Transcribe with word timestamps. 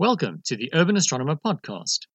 Welcome 0.00 0.42
to 0.44 0.54
the 0.54 0.70
Urban 0.74 0.96
Astronomer 0.96 1.34
Podcast. 1.34 2.06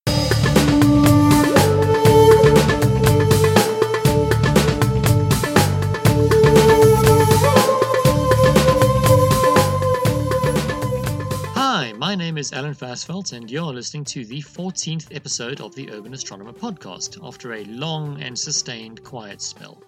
Hi, 11.54 11.91
my 11.98 12.16
name 12.16 12.38
is 12.38 12.54
Allen 12.54 12.73
Versfeld, 12.73 13.34
and 13.34 13.52
you're 13.52 13.66
listening 13.66 14.05
to 14.05 14.23
the 14.23 14.41
14th 14.41 15.13
episode 15.13 15.59
of 15.59 15.75
the 15.75 15.91
Urban 15.91 16.13
Astronomer 16.13 16.54
Podcast 16.54 17.21
after 17.21 17.55
a 17.55 17.65
long 17.65 18.21
and 18.21 18.39
sustained 18.39 19.04
quiet 19.04 19.41
spell. 19.41 19.84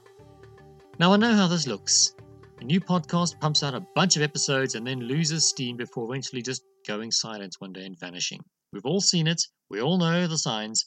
Now, 0.99 1.13
I 1.13 1.15
know 1.15 1.33
how 1.33 1.47
this 1.47 1.65
looks. 1.65 2.13
A 2.59 2.65
new 2.65 2.81
podcast 2.81 3.39
pumps 3.39 3.63
out 3.63 3.73
a 3.73 3.87
bunch 3.95 4.17
of 4.17 4.21
episodes 4.21 4.75
and 4.75 4.85
then 4.85 4.99
loses 4.99 5.47
steam 5.47 5.77
before 5.77 6.09
eventually 6.11 6.41
just 6.41 6.65
going 6.85 7.11
silent 7.11 7.55
one 7.59 7.73
day 7.73 7.85
and 7.85 7.99
vanishing. 7.99 8.41
We've 8.71 8.85
all 8.85 9.01
seen 9.01 9.27
it, 9.27 9.41
we 9.69 9.81
all 9.81 9.97
know 9.97 10.27
the 10.27 10.37
signs, 10.37 10.85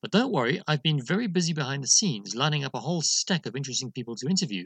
but 0.00 0.10
don't 0.10 0.32
worry, 0.32 0.60
I've 0.66 0.82
been 0.82 1.04
very 1.04 1.26
busy 1.26 1.52
behind 1.52 1.82
the 1.82 1.88
scenes 1.88 2.36
lining 2.36 2.64
up 2.64 2.74
a 2.74 2.80
whole 2.80 3.02
stack 3.02 3.46
of 3.46 3.56
interesting 3.56 3.90
people 3.90 4.14
to 4.16 4.28
interview, 4.28 4.64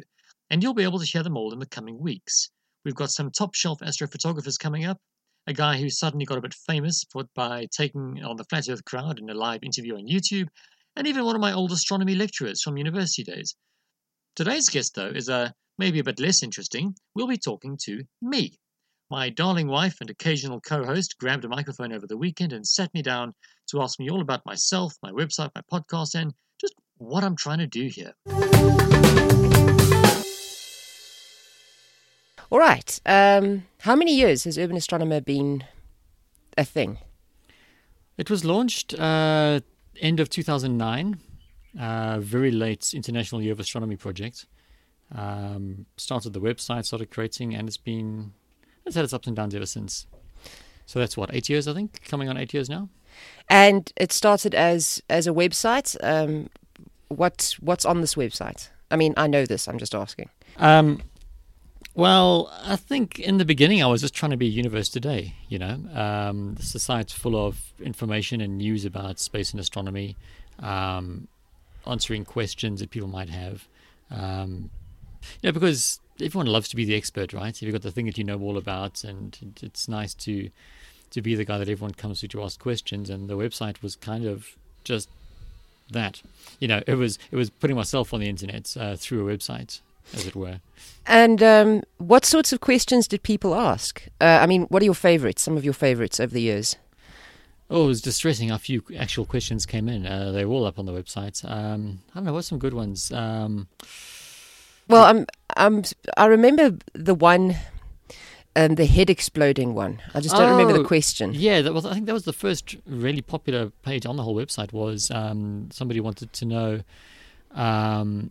and 0.51 0.63
you'll 0.63 0.75
be 0.75 0.83
able 0.83 0.99
to 0.99 1.07
hear 1.07 1.23
them 1.23 1.37
all 1.37 1.53
in 1.53 1.59
the 1.59 1.67
coming 1.67 1.99
weeks. 1.99 2.51
We've 2.85 2.95
got 2.95 3.11
some 3.11 3.31
top 3.31 3.55
shelf 3.55 3.79
astrophotographers 3.81 4.59
coming 4.59 4.85
up, 4.85 4.99
a 5.47 5.53
guy 5.53 5.79
who 5.79 5.89
suddenly 5.89 6.27
got 6.27 6.39
a 6.39 6.43
bit 6.43 6.55
famous 6.55 7.05
by 7.35 7.67
taking 7.77 8.23
on 8.23 8.37
the 8.37 8.45
Flat 8.45 8.69
Earth 8.69 8.85
crowd 8.85 9.19
in 9.19 9.31
a 9.31 9.35
live 9.35 9.63
interview 9.63 9.97
on 9.97 10.07
YouTube, 10.07 10.49
and 10.97 11.07
even 11.07 11.25
one 11.25 11.35
of 11.35 11.41
my 11.41 11.53
old 11.53 11.73
astronomy 11.73 12.15
lecturers 12.15 12.63
from 12.63 12.77
university 12.77 13.25
days. 13.25 13.55
Today's 14.37 14.69
guest, 14.69 14.95
though, 14.95 15.09
is 15.09 15.29
a 15.29 15.55
maybe 15.79 15.99
a 15.99 16.05
bit 16.05 16.21
less 16.21 16.43
interesting. 16.43 16.95
We'll 17.15 17.27
be 17.27 17.39
talking 17.39 17.79
to 17.85 18.05
me. 18.21 18.59
My 19.13 19.29
darling 19.29 19.69
wife 19.69 20.01
and 20.01 20.09
occasional 20.09 20.59
co 20.63 20.87
host 20.87 21.19
grabbed 21.19 21.45
a 21.45 21.49
microphone 21.49 21.93
over 21.93 22.07
the 22.07 22.17
weekend 22.17 22.55
and 22.55 22.67
sat 22.67 22.95
me 22.95 23.03
down 23.03 23.35
to 23.67 23.83
ask 23.83 24.01
me 24.01 24.09
all 24.09 24.23
about 24.23 24.47
myself, 24.47 24.95
my 25.03 25.11
website, 25.11 25.51
my 25.55 25.61
podcast, 25.71 26.15
and 26.15 26.33
just 26.59 26.73
what 26.97 27.23
I'm 27.23 27.37
trying 27.37 27.59
to 27.59 27.67
do 27.67 27.89
here. 27.89 28.15
All 32.51 32.59
right. 32.59 32.99
Um, 33.05 33.67
how 33.81 33.95
many 33.95 34.15
years 34.17 34.45
has 34.45 34.57
Urban 34.57 34.79
Astronomer 34.79 35.21
been 35.21 35.65
a 36.57 36.65
thing? 36.65 36.97
It 38.17 38.31
was 38.31 38.47
launched 38.47 38.99
uh, 38.99 39.61
end 40.01 40.21
of 40.21 40.31
2009, 40.31 41.21
uh, 41.79 42.19
very 42.21 42.51
late 42.51 42.95
International 42.95 43.43
Year 43.43 43.53
of 43.53 43.61
Astronomy 43.61 43.97
project. 43.97 44.47
Um, 45.15 45.85
started 45.99 46.33
the 46.33 46.41
website, 46.41 46.87
started 46.87 47.11
creating, 47.11 47.55
and 47.55 47.69
it's 47.69 47.77
been 47.77 48.33
it's 48.87 48.97
had 48.97 49.05
its 49.05 49.13
ups 49.13 49.27
and 49.27 49.37
downs 49.37 49.55
ever 49.55 49.67
since. 49.67 50.07
So 50.87 50.99
that's 50.99 51.17
what 51.17 51.35
eight 51.35 51.49
years, 51.49 51.69
I 51.69 51.75
think, 51.75 52.03
coming 52.05 52.29
on 52.29 52.37
eight 52.37 52.53
years 52.53 52.69
now. 52.69 52.89
And 53.49 53.93
it 53.97 54.13
started 54.13 54.55
as 54.55 55.03
as 55.09 55.27
a 55.27 55.31
website. 55.31 55.97
Um, 56.03 56.49
what 57.09 57.57
what's 57.61 57.85
on 57.85 58.01
this 58.01 58.15
website? 58.15 58.69
I 58.91 58.97
mean, 58.97 59.15
I 59.17 59.27
know 59.27 59.47
this. 59.47 59.69
I'm 59.69 59.79
just 59.79 59.95
asking. 59.95 60.29
Um, 60.59 61.03
well, 61.95 62.53
I 62.65 62.77
think 62.77 63.19
in 63.19 63.39
the 63.39 63.45
beginning 63.45 63.83
I 63.83 63.87
was 63.87 64.01
just 64.01 64.15
trying 64.15 64.31
to 64.31 64.37
be 64.37 64.47
a 64.47 64.51
Universe 64.51 64.89
Today. 64.89 65.35
You 65.49 65.59
know, 65.59 65.79
um, 65.95 66.55
the 66.55 66.79
site's 66.79 67.13
full 67.13 67.37
of 67.37 67.73
information 67.81 68.41
and 68.41 68.59
news 68.59 68.85
about 68.85 69.19
space 69.19 69.53
and 69.53 69.61
astronomy, 69.61 70.17
um, 70.59 71.29
answering 71.87 72.25
questions 72.25 72.81
that 72.81 72.91
people 72.91 73.09
might 73.09 73.29
have. 73.29 73.69
Um, 74.11 74.71
yeah, 75.43 75.51
because 75.53 76.01
everyone 76.21 76.47
loves 76.47 76.69
to 76.69 76.77
be 76.77 76.85
the 76.85 76.95
expert, 76.95 77.33
right? 77.33 77.55
If 77.55 77.63
You've 77.63 77.73
got 77.73 77.83
the 77.83 77.91
thing 77.91 78.07
that 78.07 78.19
you 78.19 78.25
know 78.25 78.41
all 78.41 78.57
about, 78.57 79.05
and 79.05 79.57
it's 79.63 79.89
nice 79.89 80.15
to 80.15 80.51
to 81.11 81.21
be 81.21 81.35
the 81.35 81.45
guy 81.45 81.59
that 81.59 81.69
everyone 81.69 81.93
comes 81.93 82.21
to 82.21 82.29
to 82.29 82.43
ask 82.43 82.59
questions. 82.59 83.11
And 83.11 83.29
the 83.29 83.37
website 83.37 83.83
was 83.83 83.97
kind 83.97 84.25
of 84.27 84.57
just 84.85 85.09
that. 85.91 86.23
You 86.59 86.69
know, 86.69 86.83
it 86.87 86.95
was 86.95 87.19
it 87.31 87.37
was 87.37 87.51
putting 87.51 87.77
myself 87.77 88.13
on 88.13 88.21
the 88.21 88.29
internet 88.29 88.75
uh, 88.79 88.97
through 88.97 89.29
a 89.29 89.37
website, 89.37 89.81
as 90.15 90.27
it 90.27 90.35
were. 90.35 90.61
And 91.07 91.43
um, 91.43 91.83
what 91.99 92.25
sorts 92.25 92.53
of 92.53 92.61
questions 92.61 93.09
did 93.09 93.23
people 93.23 93.55
ask? 93.55 94.07
Uh, 94.21 94.39
I 94.41 94.47
mean, 94.47 94.63
what 94.65 94.83
are 94.83 94.85
your 94.85 94.95
favorites? 94.95 95.43
Some 95.43 95.57
of 95.57 95.65
your 95.65 95.75
favorites 95.75 96.21
over 96.21 96.33
the 96.33 96.41
years? 96.43 96.77
Oh, 97.71 97.85
it 97.85 97.89
was 97.89 98.03
distressing 98.03 98.51
how 98.51 98.59
few 98.59 98.85
actual 98.99 99.25
questions 99.25 99.65
came 99.65 99.89
in. 99.89 100.07
Uh, 100.07 100.31
they 100.31 100.45
were 100.45 100.53
all 100.53 100.67
up 100.67 100.79
on 100.79 100.85
the 100.85 100.93
website. 100.93 101.43
Um, 101.51 102.01
I 102.11 102.17
don't 102.17 102.25
know, 102.27 102.35
what 102.35 102.45
some 102.45 102.59
good 102.59 102.75
ones? 102.75 103.11
Um, 103.11 103.67
well, 104.89 105.05
I'm, 105.05 105.27
I'm, 105.57 105.85
I 106.17 106.27
remember 106.27 106.77
the 106.95 107.15
one, 107.15 107.57
um, 108.57 108.75
the 108.75 108.87
head 108.87 109.11
exploding 109.11 109.75
one. 109.75 110.01
I 110.15 110.21
just 110.21 110.35
don't 110.35 110.49
oh, 110.49 110.53
remember 110.53 110.73
the 110.73 110.81
oh, 110.81 110.85
question. 110.85 111.33
Yeah, 111.35 111.63
that 111.63 111.73
was. 111.73 111.87
I 111.87 111.95
think 111.95 112.07
that 112.07 112.13
was 112.13 112.25
the 112.25 112.33
first 112.33 112.77
really 112.87 113.23
popular 113.23 113.71
page 113.83 114.07
on 114.07 114.17
the 114.17 114.23
whole 114.23 114.37
website. 114.37 114.73
Was 114.73 115.11
um, 115.11 115.69
somebody 115.71 116.01
wanted 116.01 116.33
to 116.35 116.45
know, 116.45 116.81
um, 117.53 118.31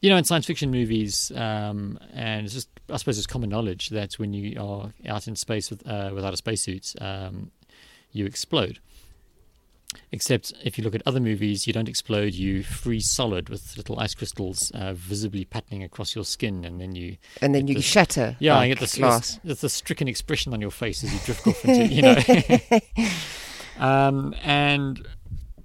you 0.00 0.10
know, 0.10 0.16
in 0.16 0.24
science 0.24 0.46
fiction 0.46 0.70
movies, 0.70 1.32
um, 1.34 1.98
and 2.12 2.44
it's 2.44 2.54
just 2.54 2.68
I 2.90 2.96
suppose 2.96 3.16
it's 3.18 3.26
common 3.26 3.50
knowledge 3.50 3.88
that 3.90 4.14
when 4.14 4.32
you 4.32 4.60
are 4.60 4.92
out 5.08 5.26
in 5.26 5.36
space 5.36 5.70
with, 5.70 5.86
uh, 5.86 6.10
without 6.14 6.34
a 6.34 6.36
spacesuit, 6.36 6.94
um, 7.00 7.50
you 8.10 8.26
explode. 8.26 8.78
Except 10.10 10.52
if 10.64 10.78
you 10.78 10.84
look 10.84 10.94
at 10.94 11.02
other 11.06 11.20
movies, 11.20 11.66
you 11.66 11.72
don't 11.72 11.88
explode; 11.88 12.34
you 12.34 12.62
freeze 12.62 13.10
solid 13.10 13.48
with 13.48 13.76
little 13.76 13.98
ice 13.98 14.14
crystals 14.14 14.70
uh, 14.72 14.92
visibly 14.94 15.44
patterning 15.44 15.82
across 15.82 16.14
your 16.14 16.24
skin, 16.24 16.64
and 16.64 16.80
then 16.80 16.94
you 16.94 17.16
and 17.40 17.54
then 17.54 17.66
you 17.66 17.76
this, 17.76 17.84
shatter. 17.84 18.36
Yeah, 18.38 18.56
like 18.56 18.68
you 18.68 18.74
get 18.74 18.80
this, 18.80 18.96
glass. 18.96 19.40
This, 19.44 19.60
this 19.60 19.72
stricken 19.72 20.08
expression 20.08 20.52
on 20.52 20.60
your 20.60 20.70
face 20.70 21.02
as 21.04 21.12
you 21.12 21.20
drift 21.20 21.46
off 21.46 21.64
into 21.64 21.86
you 21.86 22.02
know. 22.02 23.06
um, 23.78 24.34
and 24.42 25.06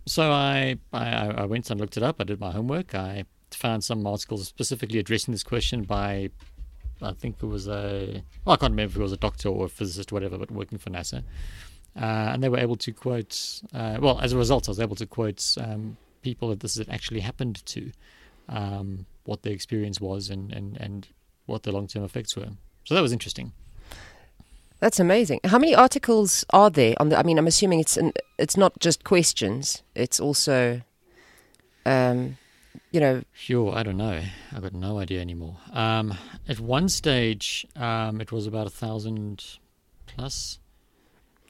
so 0.05 0.31
I, 0.31 0.77
I 0.93 1.27
I 1.27 1.45
went 1.45 1.69
and 1.69 1.79
looked 1.79 1.97
it 1.97 2.03
up. 2.03 2.17
I 2.19 2.23
did 2.23 2.39
my 2.39 2.51
homework. 2.51 2.95
I 2.95 3.25
found 3.51 3.83
some 3.83 4.05
articles 4.05 4.47
specifically 4.47 4.99
addressing 4.99 5.31
this 5.31 5.43
question 5.43 5.83
by 5.83 6.29
I 7.01 7.13
think 7.13 7.37
it 7.41 7.45
was 7.45 7.67
a 7.67 8.23
well, 8.45 8.53
I 8.53 8.57
can't 8.57 8.71
remember 8.71 8.91
if 8.91 8.97
it 8.97 9.03
was 9.03 9.11
a 9.11 9.17
doctor 9.17 9.49
or 9.49 9.65
a 9.65 9.69
physicist 9.69 10.11
or 10.11 10.15
whatever, 10.15 10.37
but 10.37 10.51
working 10.51 10.77
for 10.77 10.89
NASA. 10.89 11.23
Uh, 11.97 12.29
and 12.31 12.43
they 12.43 12.49
were 12.49 12.59
able 12.59 12.75
to 12.75 12.91
quote, 12.91 13.61
uh, 13.73 13.97
well, 13.99 14.19
as 14.19 14.31
a 14.31 14.37
result, 14.37 14.67
I 14.67 14.71
was 14.71 14.79
able 14.79 14.95
to 14.97 15.07
quote 15.07 15.55
um, 15.59 15.97
people 16.21 16.49
that 16.49 16.59
this 16.59 16.77
had 16.77 16.89
actually 16.89 17.21
happened 17.21 17.65
to, 17.65 17.91
um, 18.49 19.05
what 19.23 19.41
their 19.41 19.53
experience 19.53 19.99
was, 19.99 20.29
and, 20.29 20.53
and, 20.53 20.77
and 20.79 21.07
what 21.47 21.63
the 21.63 21.71
long 21.71 21.87
term 21.87 22.03
effects 22.03 22.35
were. 22.35 22.49
So 22.83 22.95
that 22.95 23.01
was 23.01 23.11
interesting. 23.11 23.51
That's 24.79 24.99
amazing. 24.99 25.39
How 25.43 25.57
many 25.57 25.73
articles 25.73 26.45
are 26.51 26.69
there 26.69 26.93
on 26.99 27.09
the? 27.09 27.17
I 27.17 27.23
mean, 27.23 27.39
I'm 27.39 27.47
assuming 27.47 27.79
it's 27.79 27.97
an, 27.97 28.13
it's 28.37 28.55
not 28.55 28.79
just 28.79 29.03
questions; 29.03 29.81
it's 29.95 30.19
also, 30.19 30.81
um, 31.83 32.37
you 32.91 32.99
know. 32.99 33.23
Sure, 33.33 33.73
I 33.73 33.81
don't 33.81 33.97
know. 33.97 34.21
I've 34.55 34.61
got 34.61 34.73
no 34.73 34.99
idea 34.99 35.19
anymore. 35.19 35.57
Um, 35.73 36.15
at 36.47 36.59
one 36.59 36.89
stage, 36.89 37.65
um, 37.75 38.21
it 38.21 38.31
was 38.31 38.45
about 38.45 38.67
a 38.67 38.69
thousand 38.69 39.43
plus. 40.05 40.59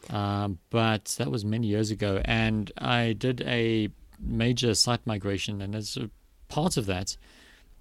Um, 0.10 0.60
but 0.70 1.16
that 1.18 1.30
was 1.30 1.44
many 1.44 1.68
years 1.68 1.92
ago, 1.92 2.22
and 2.26 2.72
I 2.78 3.14
did 3.14 3.42
a 3.42 3.90
major 4.20 4.74
site 4.74 5.06
migration, 5.06 5.62
and 5.62 5.76
as 5.76 5.98
a 5.98 6.10
part 6.48 6.78
of 6.78 6.86
that, 6.86 7.18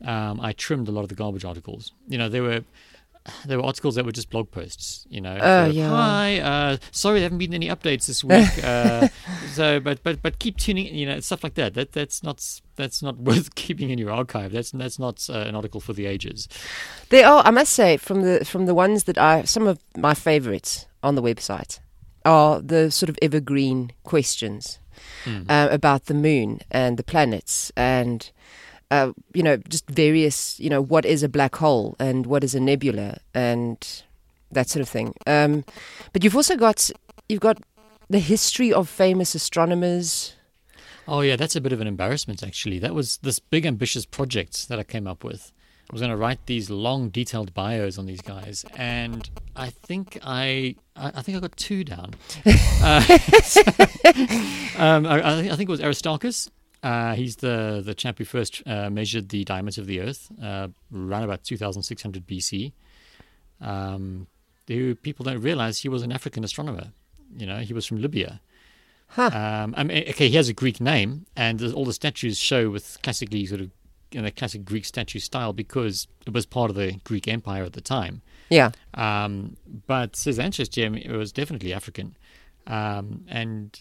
um, 0.05 0.41
I 0.41 0.53
trimmed 0.53 0.89
a 0.89 0.91
lot 0.91 1.03
of 1.03 1.09
the 1.09 1.15
garbage 1.15 1.45
articles. 1.45 1.93
You 2.09 2.19
know, 2.19 2.29
there 2.29 2.43
were 2.43 2.65
there 3.45 3.59
were 3.59 3.65
articles 3.65 3.97
that 3.97 4.05
were 4.05 4.13
just 4.13 4.31
blog 4.31 4.51
posts. 4.51 5.07
You 5.09 5.21
know, 5.21 5.37
uh, 5.37 5.71
yeah. 5.73 5.89
hi, 5.89 6.41
uh, 6.41 6.77
sorry, 6.91 7.21
there 7.21 7.27
haven't 7.27 7.39
been 7.39 7.55
any 7.55 7.69
updates 7.69 8.07
this 8.07 8.23
week. 8.23 8.49
uh, 8.65 9.09
so, 9.53 9.81
but 9.81 10.03
but 10.03 10.23
but 10.23 10.39
keep 10.39 10.57
tuning. 10.57 10.95
You 10.95 11.07
know, 11.07 11.21
stuff 11.21 11.45
like 11.45 11.55
that. 11.55 11.75
That 11.75 11.93
that's 11.93 12.23
not 12.23 12.61
that's 12.77 13.03
not 13.03 13.17
worth 13.29 13.55
keeping 13.55 13.91
in 13.91 13.99
your 13.99 14.11
archive. 14.11 14.53
That's 14.53 14.71
that's 14.73 14.99
not 14.99 15.27
uh, 15.31 15.39
an 15.39 15.55
article 15.55 15.81
for 15.81 15.93
the 15.93 16.07
ages. 16.07 16.49
There 17.11 17.27
are, 17.27 17.43
I 17.45 17.51
must 17.51 17.73
say, 17.73 17.97
from 17.97 18.23
the 18.23 18.45
from 18.45 18.67
the 18.67 18.75
ones 18.75 19.05
that 19.05 19.19
I 19.19 19.43
some 19.45 19.67
of 19.67 19.79
my 19.97 20.15
favorites 20.15 20.87
on 21.03 21.15
the 21.15 21.23
website 21.23 21.79
are 22.27 22.61
the 22.61 22.91
sort 22.91 23.09
of 23.09 23.17
evergreen 23.23 23.93
questions 24.03 24.79
mm. 25.25 25.45
uh, 25.49 25.69
about 25.71 26.07
the 26.07 26.15
moon 26.15 26.61
and 26.71 26.99
the 26.99 27.03
planets 27.03 27.73
and 27.77 28.31
uh, 28.91 29.13
you 29.33 29.43
know 29.43 29.57
just 29.69 29.89
various 29.91 30.61
you 30.61 30.69
know 30.69 30.81
what 30.81 31.05
is 31.05 31.23
a 31.23 31.29
black 31.29 31.57
hole 31.57 31.97
and 31.99 32.27
what 32.27 32.45
is 32.45 32.55
a 32.55 32.61
nebula 32.61 33.19
and 33.35 34.03
that 34.53 34.69
sort 34.69 34.81
of 34.81 34.89
thing. 34.89 35.15
Um, 35.27 35.65
but 36.13 36.23
you've 36.23 36.37
also 36.37 36.57
got 36.57 36.91
you've 37.29 37.41
got 37.41 37.59
the 38.09 38.19
history 38.19 38.73
of 38.73 38.89
famous 38.89 39.35
astronomers. 39.35 40.35
Oh 41.09 41.21
yeah 41.21 41.37
that's 41.37 41.57
a 41.57 41.61
bit 41.61 41.73
of 41.73 41.81
an 41.81 41.87
embarrassment 41.87 42.43
actually. 42.43 42.79
That 42.79 42.95
was 42.95 43.19
this 43.19 43.39
big 43.39 43.67
ambitious 43.67 44.07
project 44.07 44.69
that 44.69 44.79
i 44.79 44.83
came 44.83 45.07
up 45.07 45.25
with 45.25 45.53
I 45.89 45.93
was 45.93 46.01
going 46.01 46.11
to 46.11 46.17
write 46.17 46.47
these 46.47 46.69
long, 46.69 47.11
detailed 47.11 47.55
bios 47.55 47.97
on 47.97 48.07
these 48.07 48.21
guys, 48.21 48.65
and 48.77 49.29
I 49.55 49.71
think 49.71 50.19
I, 50.25 50.75
I, 50.97 51.23
think 51.23 51.39
I 51.39 51.41
got 51.41 51.57
two 51.57 51.85
down. 51.85 52.15
uh, 52.47 53.01
so, 53.43 53.61
um, 54.79 55.07
I, 55.07 55.39
I, 55.39 55.57
think 55.57 55.69
it 55.69 55.69
was 55.69 55.81
Aristarchus. 55.81 56.51
Uh, 56.83 57.15
he's 57.15 57.37
the 57.37 57.83
the 57.85 57.95
chap 57.95 58.19
who 58.19 58.25
first 58.25 58.63
uh, 58.67 58.91
measured 58.91 59.29
the 59.29 59.45
diameter 59.45 59.81
of 59.81 59.87
the 59.87 60.01
Earth, 60.01 60.29
uh, 60.43 60.69
around 60.93 61.23
about 61.23 61.45
2,600 61.45 62.27
BC. 62.27 62.73
Um, 63.61 64.27
who 64.67 64.97
people 64.97 65.25
don't 65.25 65.41
realize 65.41 65.79
he 65.79 65.89
was 65.89 66.03
an 66.03 66.11
African 66.11 66.43
astronomer. 66.43 66.93
You 67.37 67.47
know, 67.47 67.59
he 67.59 67.73
was 67.73 67.87
from 67.87 68.01
Libya. 68.01 68.41
Huh. 69.09 69.31
Um, 69.33 69.75
I 69.77 69.85
mean, 69.85 69.99
okay, 70.09 70.29
he 70.29 70.37
has 70.37 70.49
a 70.49 70.53
Greek 70.53 70.81
name, 70.81 71.27
and 71.37 71.63
all 71.73 71.85
the 71.85 71.93
statues 71.93 72.39
show 72.39 72.71
with 72.71 72.99
classically 73.03 73.47
sort 73.47 73.61
of 73.61 73.71
in 74.17 74.25
the 74.25 74.31
classic 74.31 74.65
Greek 74.65 74.85
statue 74.85 75.19
style 75.19 75.53
because 75.53 76.09
it 76.27 76.33
was 76.33 76.47
part 76.47 76.71
of 76.71 76.77
the 76.77 76.99
Greek 77.05 77.29
Empire 77.29 77.65
at 77.65 77.75
the 77.75 77.81
time. 77.81 78.23
Yeah. 78.49 78.71
Um, 78.95 79.57
but 79.87 80.17
his 80.17 80.39
ancestor 80.39 80.91
was 81.11 81.33
definitely 81.33 81.73
African, 81.73 82.17
um, 82.67 83.25
and 83.29 83.79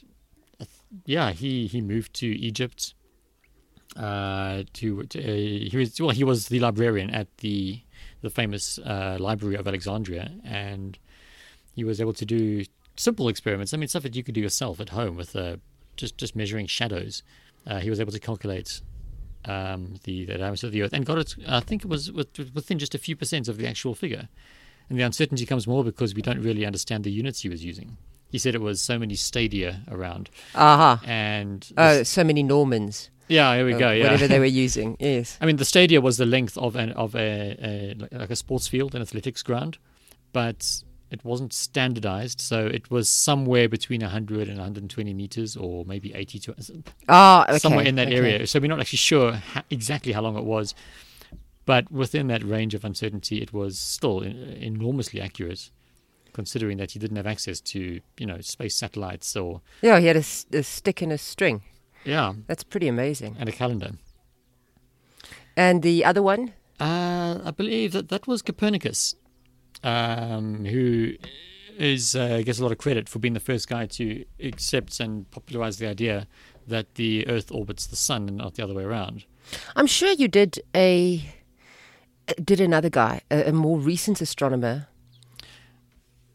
uh, 0.60 0.66
yeah, 1.06 1.32
he 1.32 1.68
he 1.68 1.82
moved 1.82 2.14
to 2.16 2.28
Egypt. 2.28 2.94
Uh, 3.96 4.64
to, 4.74 5.04
to 5.04 5.24
uh, 5.24 5.26
he 5.26 5.72
was 5.74 6.02
well, 6.02 6.10
he 6.10 6.26
was 6.26 6.50
the 6.50 6.60
librarian 6.60 7.10
at 7.12 7.28
the 7.38 7.80
the 8.22 8.30
famous 8.30 8.78
uh, 8.80 9.16
Library 9.20 9.56
of 9.56 9.68
Alexandria, 9.68 10.32
and 10.44 10.98
he 11.74 11.84
was 11.86 12.02
able 12.02 12.14
to 12.14 12.26
do 12.26 12.66
simple 12.98 13.30
experiments. 13.30 13.74
I 13.74 13.78
mean, 13.78 13.88
stuff 13.88 14.04
that 14.04 14.16
you 14.16 14.24
could 14.24 14.36
do 14.36 14.42
yourself 14.42 14.82
at 14.82 14.90
home 14.90 15.16
with 15.16 15.36
uh, 15.36 15.58
just 15.96 16.18
just 16.18 16.36
measuring 16.36 16.68
shadows. 16.68 17.24
Uh, 17.66 17.80
he 17.80 17.90
was 17.90 18.00
able 18.00 18.12
to 18.12 18.20
calculate 18.20 18.82
um, 19.48 19.96
the, 20.04 20.26
the 20.26 20.38
diameter 20.38 20.68
of 20.68 20.74
the 20.74 20.82
Earth 20.84 20.94
and 20.94 21.06
got 21.06 21.18
it. 21.18 21.36
I 21.48 21.60
think 21.60 21.84
it 21.84 21.88
was 21.88 22.12
within 22.12 22.80
just 22.80 22.96
a 22.96 22.98
few 22.98 23.16
percent 23.16 23.48
of 23.48 23.58
the 23.58 23.68
actual 23.68 23.94
figure. 23.96 24.28
And 24.90 25.00
the 25.00 25.04
uncertainty 25.04 25.46
comes 25.46 25.66
more 25.68 25.84
because 25.84 26.14
we 26.14 26.22
don't 26.22 26.42
really 26.42 26.66
understand 26.66 27.04
the 27.04 27.12
units 27.12 27.42
he 27.42 27.50
was 27.50 27.64
using. 27.66 27.98
He 28.32 28.38
said 28.38 28.54
it 28.54 28.62
was 28.62 28.82
so 28.82 29.00
many 29.00 29.16
stadia 29.16 29.82
around, 29.90 30.30
Aha. 30.56 31.02
and 31.06 31.66
Oh, 31.78 32.04
so 32.04 32.24
many 32.24 32.44
Normans. 32.44 33.10
yeah, 33.28 33.56
here 33.56 33.66
we 33.66 33.74
go. 33.74 33.92
Yeah, 33.92 34.04
Whatever 34.06 34.28
they 34.28 34.40
were 34.40 34.46
using. 34.66 34.98
Yes. 35.00 35.38
I 35.42 35.46
mean, 35.46 35.56
the 35.56 35.66
stadia 35.66 36.02
was 36.02 36.18
the 36.18 36.26
length 36.26 36.58
of 36.58 36.76
an 36.76 36.92
of 36.92 37.16
a, 37.16 37.96
a 38.12 38.18
like 38.18 38.30
a 38.30 38.36
sports 38.36 38.68
field, 38.68 38.94
an 38.94 39.02
athletics 39.02 39.42
ground, 39.42 39.78
but 40.34 40.84
it 41.12 41.24
wasn't 41.24 41.54
standardized, 41.54 42.42
so 42.42 42.66
it 42.66 42.90
was 42.90 43.08
somewhere 43.08 43.70
between 43.70 44.02
100 44.02 44.48
and 44.48 44.58
120 44.58 45.14
meters, 45.14 45.56
or 45.56 45.86
maybe 45.86 46.14
80 46.14 46.40
to 46.40 46.56
Ah, 47.08 47.44
okay. 47.48 47.60
somewhere 47.60 47.86
in 47.86 47.96
that 47.96 48.08
okay. 48.08 48.18
area. 48.18 48.48
So 48.48 48.60
we're 48.60 48.68
not 48.68 48.80
actually 48.80 48.98
sure 48.98 49.34
ha- 49.34 49.64
exactly 49.70 50.14
how 50.14 50.22
long 50.22 50.36
it 50.38 50.44
was, 50.44 50.74
but 51.66 51.92
within 51.92 52.28
that 52.28 52.44
range 52.44 52.74
of 52.74 52.84
uncertainty, 52.84 53.42
it 53.42 53.54
was 53.54 53.80
still 53.80 54.22
enormously 54.22 55.22
accurate, 55.22 55.70
considering 56.34 56.78
that 56.78 56.92
he 56.92 57.00
didn't 57.00 57.18
have 57.18 57.28
access 57.28 57.62
to 57.62 58.02
you 58.18 58.26
know 58.26 58.42
space 58.42 58.76
satellites 58.76 59.36
or 59.36 59.62
Yeah, 59.82 60.00
he 60.00 60.08
had 60.08 60.18
a 60.18 60.24
stick 60.64 61.02
and 61.02 61.12
a 61.14 61.18
string. 61.18 61.62
yeah, 62.04 62.34
That's 62.48 62.64
pretty 62.64 62.88
amazing. 62.88 63.36
and 63.40 63.48
a 63.48 63.52
calendar. 63.52 63.92
And 65.58 65.82
the 65.84 66.04
other 66.04 66.22
one? 66.22 66.54
Uh, 66.80 67.40
I 67.46 67.52
believe 67.52 67.94
that 67.94 68.10
that 68.10 68.28
was 68.28 68.42
Copernicus, 68.42 69.16
um, 69.86 70.66
who 70.66 71.14
is 71.78 72.16
uh, 72.16 72.42
gets 72.44 72.60
a 72.60 72.64
lot 72.64 72.72
of 72.72 72.78
credit 72.78 73.08
for 73.08 73.20
being 73.20 73.34
the 73.34 73.40
first 73.40 73.70
guy 73.70 73.86
to 73.86 74.26
accept 74.42 75.00
and 75.00 75.30
popularize 75.32 75.78
the 75.78 75.88
idea 75.88 76.28
that 76.68 76.96
the 76.96 77.28
Earth 77.28 77.52
orbits 77.52 77.86
the 77.86 77.96
Sun 77.96 78.28
and 78.28 78.38
not 78.38 78.56
the 78.56 78.64
other 78.64 78.74
way 78.74 78.84
around. 78.84 79.26
I'm 79.76 79.88
sure 79.88 80.12
you 80.12 80.28
did 80.28 80.60
a 80.76 81.24
did 82.44 82.60
another 82.60 82.90
guy, 82.90 83.22
a, 83.30 83.50
a 83.50 83.52
more 83.52 83.78
recent 83.78 84.20
astronomer. 84.20 84.88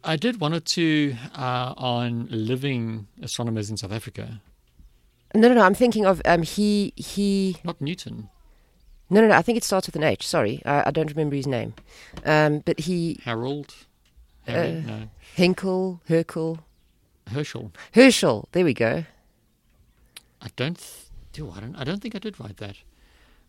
I 0.05 0.17
did 0.17 0.41
one 0.41 0.55
or 0.55 0.61
two 0.61 1.17
uh, 1.37 1.75
on 1.76 2.29
living 2.31 3.08
astronomers 3.20 3.69
in 3.69 3.76
South 3.76 3.93
Africa. 3.93 4.41
No, 5.35 5.49
no, 5.49 5.55
no. 5.55 5.62
I'm 5.62 5.75
thinking 5.75 6.06
of 6.06 6.23
um, 6.25 6.43
he 6.43 6.93
he. 6.97 7.56
Not 7.64 7.81
Newton, 7.81 8.31
No, 9.11 9.21
no, 9.21 9.29
no. 9.29 9.35
I 9.35 9.43
think 9.43 9.59
it 9.59 9.65
starts 9.65 9.87
with 9.89 9.97
an 9.97 10.05
H. 10.05 10.27
Sorry, 10.27 10.62
I, 10.65 10.85
I 10.87 10.91
don't 10.93 11.11
remember 11.11 11.37
his 11.37 11.47
name. 11.47 11.75
Um, 12.25 12.61
but 12.61 12.81
he 12.81 13.21
Harold, 13.25 13.75
Harry, 14.47 14.79
Uh, 14.79 14.81
no, 14.87 15.09
Henkel, 15.37 16.01
Herkel, 16.09 16.61
Herschel. 17.29 17.73
Herschel. 17.93 18.49
There 18.53 18.65
we 18.65 18.75
go. 18.75 19.05
I 20.41 20.49
don't. 20.57 20.79
Th- 20.79 21.07
do 21.33 21.51
I 21.51 21.61
don't. 21.61 21.77
I 21.77 21.85
don't 21.85 22.01
think 22.01 22.15
I 22.15 22.19
did 22.19 22.41
write 22.41 22.57
that. 22.59 22.77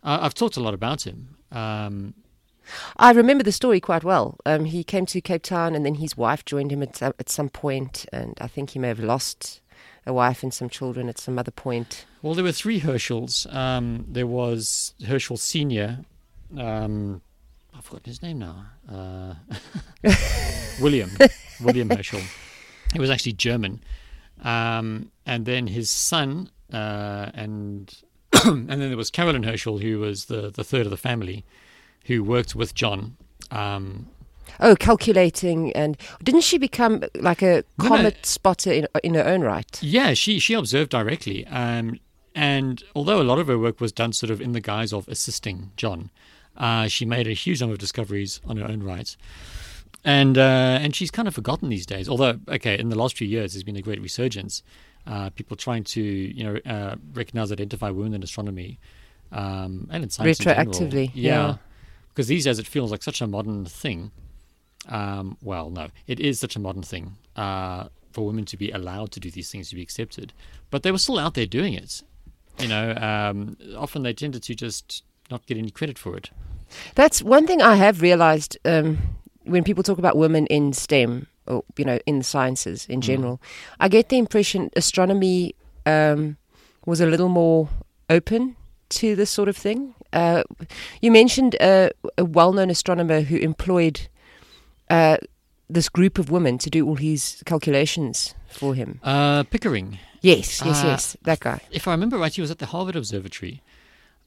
Uh, 0.04 0.18
I've 0.20 0.34
talked 0.34 0.56
a 0.56 0.60
lot 0.60 0.74
about 0.74 1.06
him. 1.06 1.36
Um, 1.50 2.14
I 2.96 3.10
remember 3.12 3.42
the 3.42 3.52
story 3.52 3.80
quite 3.80 4.04
well. 4.04 4.38
Um, 4.46 4.66
he 4.66 4.84
came 4.84 5.06
to 5.06 5.20
Cape 5.20 5.42
Town, 5.42 5.74
and 5.74 5.84
then 5.86 5.96
his 5.96 6.16
wife 6.16 6.44
joined 6.44 6.70
him 6.70 6.82
at 6.82 6.96
some, 6.96 7.12
at 7.18 7.28
some 7.28 7.48
point, 7.48 8.06
and 8.12 8.36
I 8.40 8.46
think 8.46 8.70
he 8.70 8.78
may 8.78 8.88
have 8.88 9.00
lost 9.00 9.60
a 10.06 10.12
wife 10.12 10.42
and 10.42 10.52
some 10.52 10.68
children 10.68 11.08
at 11.08 11.18
some 11.18 11.38
other 11.38 11.50
point. 11.50 12.04
Well, 12.22 12.34
there 12.34 12.44
were 12.44 12.52
three 12.52 12.80
Herschels. 12.80 13.46
Um, 13.50 14.06
there 14.08 14.26
was 14.26 14.94
Herschel 15.06 15.36
Senior. 15.36 16.04
Um, 16.56 17.22
I've 17.74 17.84
forgotten 17.84 18.10
his 18.10 18.22
name 18.22 18.38
now. 18.38 18.66
Uh, 18.90 19.34
William. 20.80 21.10
William 21.60 21.90
Herschel. 21.90 22.20
He 22.92 23.00
was 23.00 23.10
actually 23.10 23.32
German. 23.32 23.82
Um, 24.42 25.10
and 25.24 25.46
then 25.46 25.68
his 25.68 25.88
son, 25.88 26.50
uh, 26.72 27.30
and 27.34 27.94
and 28.44 28.68
then 28.68 28.80
there 28.80 28.96
was 28.96 29.10
Caroline 29.10 29.44
Herschel, 29.44 29.78
who 29.78 30.00
was 30.00 30.26
the, 30.26 30.50
the 30.50 30.64
third 30.64 30.86
of 30.86 30.90
the 30.90 30.96
family, 30.96 31.44
who 32.06 32.24
worked 32.24 32.54
with 32.54 32.74
John. 32.74 33.16
Um, 33.50 34.08
Oh, 34.60 34.76
calculating, 34.76 35.72
and 35.72 35.96
didn't 36.22 36.42
she 36.42 36.58
become 36.58 37.02
like 37.14 37.42
a 37.42 37.64
No, 37.78 37.84
no. 37.84 37.88
comet 37.88 38.26
spotter 38.26 38.72
in, 38.72 38.86
in 39.02 39.14
her 39.14 39.24
own 39.24 39.42
right? 39.42 39.82
Yeah, 39.82 40.14
she 40.14 40.38
she 40.38 40.54
observed 40.54 40.90
directly, 40.90 41.46
um, 41.46 41.98
and 42.34 42.82
although 42.94 43.20
a 43.20 43.24
lot 43.24 43.38
of 43.38 43.46
her 43.48 43.58
work 43.58 43.80
was 43.80 43.92
done 43.92 44.12
sort 44.12 44.30
of 44.30 44.40
in 44.40 44.52
the 44.52 44.60
guise 44.60 44.92
of 44.92 45.08
assisting 45.08 45.72
John, 45.76 46.10
uh, 46.56 46.86
she 46.88 47.04
made 47.04 47.26
a 47.26 47.32
huge 47.32 47.60
number 47.60 47.72
of 47.72 47.78
discoveries 47.78 48.40
on 48.46 48.56
her 48.56 48.66
own 48.66 48.82
right, 48.82 49.16
and 50.04 50.38
uh, 50.38 50.78
and 50.80 50.94
she's 50.94 51.10
kind 51.10 51.28
of 51.28 51.34
forgotten 51.34 51.68
these 51.68 51.86
days. 51.86 52.08
Although, 52.08 52.38
okay, 52.48 52.78
in 52.78 52.88
the 52.88 52.98
last 52.98 53.16
few 53.16 53.26
years, 53.26 53.54
there's 53.54 53.64
been 53.64 53.76
a 53.76 53.82
great 53.82 54.00
resurgence. 54.00 54.62
Uh, 55.06 55.30
people 55.30 55.56
trying 55.56 55.82
to 55.82 56.00
you 56.00 56.44
know 56.44 56.60
uh, 56.64 56.96
recognize, 57.14 57.50
identify 57.50 57.90
women 57.90 58.14
in 58.14 58.22
astronomy, 58.22 58.78
um, 59.32 59.88
and 59.90 60.04
in 60.04 60.10
science. 60.10 60.38
Retroactively, 60.38 61.10
yeah. 61.14 61.48
yeah. 61.48 61.56
Because 62.10 62.28
these 62.28 62.44
days 62.44 62.58
it 62.58 62.66
feels 62.66 62.90
like 62.90 63.02
such 63.02 63.20
a 63.20 63.26
modern 63.26 63.64
thing. 63.64 64.12
Um, 64.88 65.36
well, 65.42 65.70
no, 65.70 65.88
it 66.06 66.20
is 66.20 66.40
such 66.40 66.56
a 66.56 66.58
modern 66.58 66.82
thing 66.82 67.16
uh, 67.36 67.88
for 68.12 68.26
women 68.26 68.44
to 68.46 68.56
be 68.56 68.70
allowed 68.70 69.12
to 69.12 69.20
do 69.20 69.30
these 69.30 69.50
things, 69.50 69.70
to 69.70 69.76
be 69.76 69.82
accepted. 69.82 70.32
But 70.70 70.82
they 70.82 70.90
were 70.90 70.98
still 70.98 71.18
out 71.18 71.34
there 71.34 71.46
doing 71.46 71.74
it. 71.74 72.02
You 72.58 72.68
know, 72.68 72.94
um, 72.96 73.56
often 73.76 74.02
they 74.02 74.12
tended 74.12 74.42
to 74.44 74.54
just 74.54 75.04
not 75.30 75.46
get 75.46 75.56
any 75.56 75.70
credit 75.70 75.98
for 75.98 76.16
it. 76.16 76.30
That's 76.94 77.22
one 77.22 77.46
thing 77.46 77.62
I 77.62 77.76
have 77.76 78.02
realized 78.02 78.58
um, 78.64 78.98
when 79.44 79.64
people 79.64 79.82
talk 79.82 79.98
about 79.98 80.16
women 80.16 80.46
in 80.46 80.72
STEM 80.72 81.26
or 81.46 81.64
you 81.76 81.84
know 81.84 81.98
in 82.06 82.18
the 82.18 82.24
sciences 82.24 82.86
in 82.86 83.00
general. 83.00 83.40
I 83.80 83.88
get 83.88 84.08
the 84.08 84.18
impression 84.18 84.70
astronomy 84.76 85.54
um, 85.86 86.36
was 86.86 87.00
a 87.00 87.06
little 87.06 87.28
more 87.28 87.68
open 88.08 88.56
to 88.90 89.16
this 89.16 89.30
sort 89.30 89.48
of 89.48 89.56
thing. 89.56 89.94
Uh, 90.12 90.42
you 91.00 91.10
mentioned 91.10 91.56
uh, 91.60 91.88
a 92.18 92.24
well-known 92.24 92.68
astronomer 92.68 93.22
who 93.22 93.36
employed 93.36 94.08
uh, 94.92 95.16
this 95.70 95.88
group 95.88 96.18
of 96.18 96.30
women 96.30 96.58
to 96.58 96.68
do 96.70 96.86
all 96.86 96.96
his 96.96 97.42
calculations 97.46 98.34
for 98.48 98.74
him. 98.74 99.00
Uh, 99.02 99.42
Pickering, 99.44 99.98
Yes, 100.20 100.62
yes, 100.64 100.84
Uh, 100.84 100.88
yes, 100.88 101.16
that 101.22 101.40
guy. 101.40 101.60
if 101.70 101.88
I 101.88 101.92
remember 101.92 102.18
right, 102.18 102.32
he 102.34 102.40
was 102.40 102.50
at 102.50 102.58
the 102.58 102.66
Harvard 102.66 102.94
Observatory, 102.96 103.60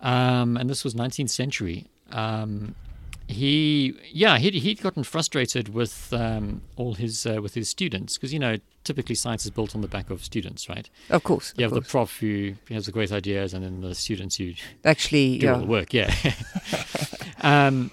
um, 0.01 0.57
and 0.57 0.69
this 0.69 0.83
was 0.83 0.93
19th 0.93 1.29
century. 1.29 1.85
Um, 2.11 2.75
he, 3.27 3.93
yeah, 4.11 4.37
he'd, 4.37 4.53
he'd 4.55 4.81
gotten 4.81 5.03
frustrated 5.03 5.73
with 5.73 6.11
um, 6.13 6.61
all 6.75 6.93
his 6.95 7.25
uh, 7.25 7.41
with 7.41 7.53
his 7.55 7.67
students 7.69 8.17
because 8.17 8.31
you 8.33 8.39
know 8.39 8.57
typically 8.83 9.15
science 9.15 9.45
is 9.45 9.51
built 9.51 9.73
on 9.73 9.81
the 9.81 9.87
back 9.87 10.09
of 10.11 10.23
students, 10.23 10.67
right? 10.69 10.89
Of 11.09 11.23
course, 11.23 11.53
You 11.57 11.65
of 11.65 11.71
have 11.71 11.83
the 11.83 11.89
prof 11.89 12.19
who 12.19 12.53
has 12.69 12.85
the 12.85 12.91
great 12.91 13.11
ideas, 13.11 13.53
and 13.53 13.63
then 13.63 13.81
the 13.81 13.95
students 13.95 14.35
who 14.35 14.53
actually, 14.83 15.39
do 15.39 15.53
all 15.53 15.59
the 15.59 15.65
work. 15.65 15.93
Yeah. 15.93 16.13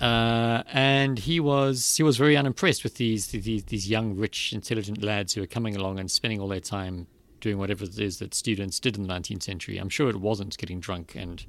uh, 0.00 0.62
and 0.72 1.18
he 1.18 1.40
was 1.40 1.96
he 1.96 2.02
was 2.02 2.16
very 2.16 2.36
unimpressed 2.36 2.84
with 2.84 2.96
these, 2.96 3.28
these 3.28 3.64
these 3.64 3.88
young, 3.88 4.16
rich, 4.16 4.52
intelligent 4.52 5.02
lads 5.02 5.34
who 5.34 5.42
are 5.42 5.46
coming 5.46 5.76
along 5.76 5.98
and 5.98 6.10
spending 6.10 6.40
all 6.40 6.48
their 6.48 6.60
time 6.60 7.06
doing 7.40 7.58
whatever 7.58 7.84
it 7.84 7.98
is 7.98 8.18
that 8.18 8.34
students 8.34 8.80
did 8.80 8.96
in 8.96 9.06
the 9.06 9.12
19th 9.12 9.42
century. 9.42 9.76
I'm 9.76 9.90
sure 9.90 10.08
it 10.08 10.20
wasn't 10.20 10.56
getting 10.56 10.80
drunk 10.80 11.14
and 11.14 11.44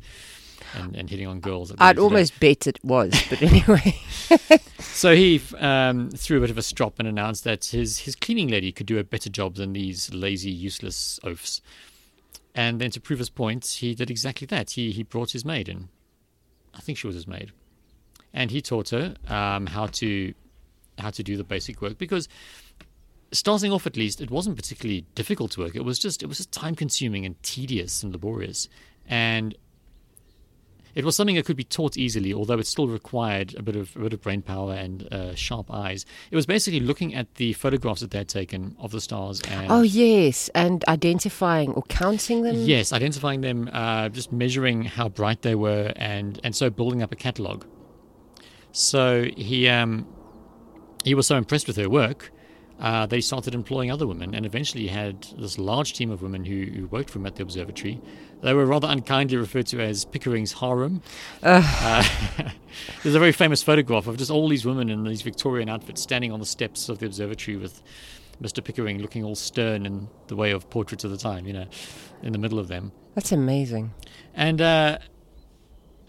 and, 0.74 0.96
and 0.96 1.10
hitting 1.10 1.28
on 1.28 1.40
girls. 1.40 1.72
At 1.72 1.82
I'd 1.82 2.00
almost 2.00 2.40
bet 2.40 2.66
it 2.68 2.80
was, 2.84 3.14
but 3.30 3.42
anyway. 3.42 4.00
So 4.96 5.14
he 5.14 5.42
um, 5.58 6.10
threw 6.12 6.38
a 6.38 6.42
bit 6.42 6.50
of 6.50 6.58
a 6.58 6.62
strop 6.62 7.00
and 7.00 7.08
announced 7.08 7.44
that 7.44 7.66
his, 7.66 8.00
his 8.00 8.16
cleaning 8.16 8.48
lady 8.48 8.72
could 8.72 8.86
do 8.86 8.98
a 8.98 9.04
better 9.04 9.30
job 9.30 9.56
than 9.56 9.74
these 9.74 10.14
lazy, 10.14 10.52
useless 10.52 11.20
oafs. 11.22 11.62
And 12.56 12.80
then 12.80 12.92
to 12.92 13.02
prove 13.02 13.20
his 13.20 13.30
point, 13.30 13.66
he 13.66 13.94
did 13.94 14.10
exactly 14.10 14.48
that. 14.48 14.72
He, 14.72 14.92
he 14.92 15.04
brought 15.04 15.32
his 15.32 15.44
maid 15.44 15.68
in. 15.68 15.90
I 16.74 16.80
think 16.80 16.98
she 16.98 17.08
was 17.08 17.16
his 17.16 17.28
maid. 17.28 17.52
And 18.36 18.52
he 18.52 18.62
taught 18.62 18.90
her 18.90 19.16
um, 19.28 19.66
how 19.66 19.88
to 19.88 20.34
how 21.00 21.10
to 21.10 21.24
do 21.24 21.36
the 21.36 21.44
basic 21.44 21.82
work 21.82 21.98
because 21.98 22.30
starting 23.32 23.72
off 23.72 23.86
at 23.86 23.98
least 23.98 24.22
it 24.22 24.32
wasn't 24.32 24.56
particularly 24.56 25.06
difficult 25.16 25.52
to 25.52 25.62
work. 25.62 25.76
It 25.76 25.84
was 25.84 25.98
just 25.98 26.22
it 26.22 26.28
was 26.28 26.38
just 26.38 26.52
time 26.52 26.76
consuming 26.76 27.26
and 27.26 27.42
tedious 27.42 28.04
and 28.04 28.12
laborious. 28.12 28.70
And 29.08 29.56
it 30.96 31.04
was 31.04 31.16
something 31.16 31.36
that 31.36 31.46
could 31.46 31.58
be 31.58 31.66
taught 31.66 31.98
easily, 31.98 32.34
although 32.34 32.58
it 32.58 32.66
still 32.66 32.88
required 32.88 33.54
a 33.56 33.62
bit 33.62 33.76
of 33.76 33.96
a 33.96 34.00
bit 34.00 34.14
of 34.14 34.22
brain 34.22 34.42
power 34.42 34.74
and 34.74 35.12
uh, 35.14 35.36
sharp 35.36 35.70
eyes. 35.70 36.06
It 36.32 36.36
was 36.36 36.46
basically 36.46 36.80
looking 36.80 37.14
at 37.14 37.36
the 37.36 37.54
photographs 37.54 38.02
that 38.02 38.12
they 38.12 38.20
had 38.20 38.30
taken 38.30 38.76
of 38.80 38.92
the 38.92 39.02
stars. 39.02 39.42
And 39.50 39.72
Oh 39.72 39.82
yes, 39.82 40.50
and 40.56 40.84
identifying 40.88 41.72
or 41.72 41.84
counting 41.84 42.44
them. 42.44 42.56
Yes, 42.58 42.94
identifying 42.94 43.42
them, 43.42 43.70
uh, 43.72 44.10
just 44.10 44.32
measuring 44.32 44.84
how 44.84 45.10
bright 45.10 45.42
they 45.42 45.56
were, 45.56 45.92
and 45.98 46.40
and 46.44 46.56
so 46.56 46.70
building 46.70 47.02
up 47.04 47.12
a 47.12 47.18
catalog. 47.18 47.66
So 48.76 49.24
he 49.38 49.70
um, 49.70 50.06
he 51.06 51.16
was 51.16 51.26
so 51.26 51.38
impressed 51.38 51.66
with 51.66 51.78
her 51.78 51.90
work 51.90 52.30
uh, 52.78 53.06
that 53.06 53.16
he 53.16 53.22
started 53.22 53.56
employing 53.56 53.90
other 53.90 54.06
women, 54.06 54.36
and 54.36 54.46
eventually 54.46 54.84
he 54.84 54.90
had 54.90 55.26
this 55.38 55.58
large 55.58 55.94
team 55.94 56.12
of 56.12 56.22
women 56.22 56.44
who, 56.44 56.66
who 56.66 56.88
worked 56.88 57.10
for 57.10 57.20
him 57.20 57.26
at 57.26 57.38
the 57.38 57.44
observatory. 57.44 58.02
They 58.42 58.54
were 58.54 58.66
rather 58.66 58.90
unkindly 58.90 59.38
referred 59.38 59.68
to 59.68 59.80
as 59.80 60.04
Pickering's 60.04 60.52
harem. 60.52 61.02
Uh, 61.42 62.04
there's 63.04 63.16
a 63.16 63.20
very 63.20 63.32
famous 63.32 63.64
photograph 63.64 64.08
of 64.08 64.18
just 64.18 64.30
all 64.30 64.50
these 64.50 64.66
women 64.66 64.90
in 64.90 65.06
these 65.06 65.22
Victorian 65.22 65.70
outfits 65.70 66.02
standing 66.02 66.34
on 66.34 66.42
the 66.42 66.46
steps 66.46 66.90
of 66.90 67.00
the 67.00 67.06
observatory 67.06 67.56
with 67.56 67.82
Mr. 68.42 68.62
Pickering 68.62 69.00
looking 69.00 69.24
all 69.24 69.36
stern 69.36 69.86
in 69.86 70.10
the 70.28 70.36
way 70.36 70.52
of 70.52 70.70
portraits 70.70 71.06
of 71.06 71.12
the 71.12 71.18
time, 71.18 71.48
you 71.48 71.54
know, 71.54 71.68
in 72.24 72.34
the 72.34 72.40
middle 72.40 72.60
of 72.60 72.68
them. 72.68 72.92
That's 73.14 73.32
amazing. 73.32 73.94
And 74.34 74.60
uh, 74.60 74.98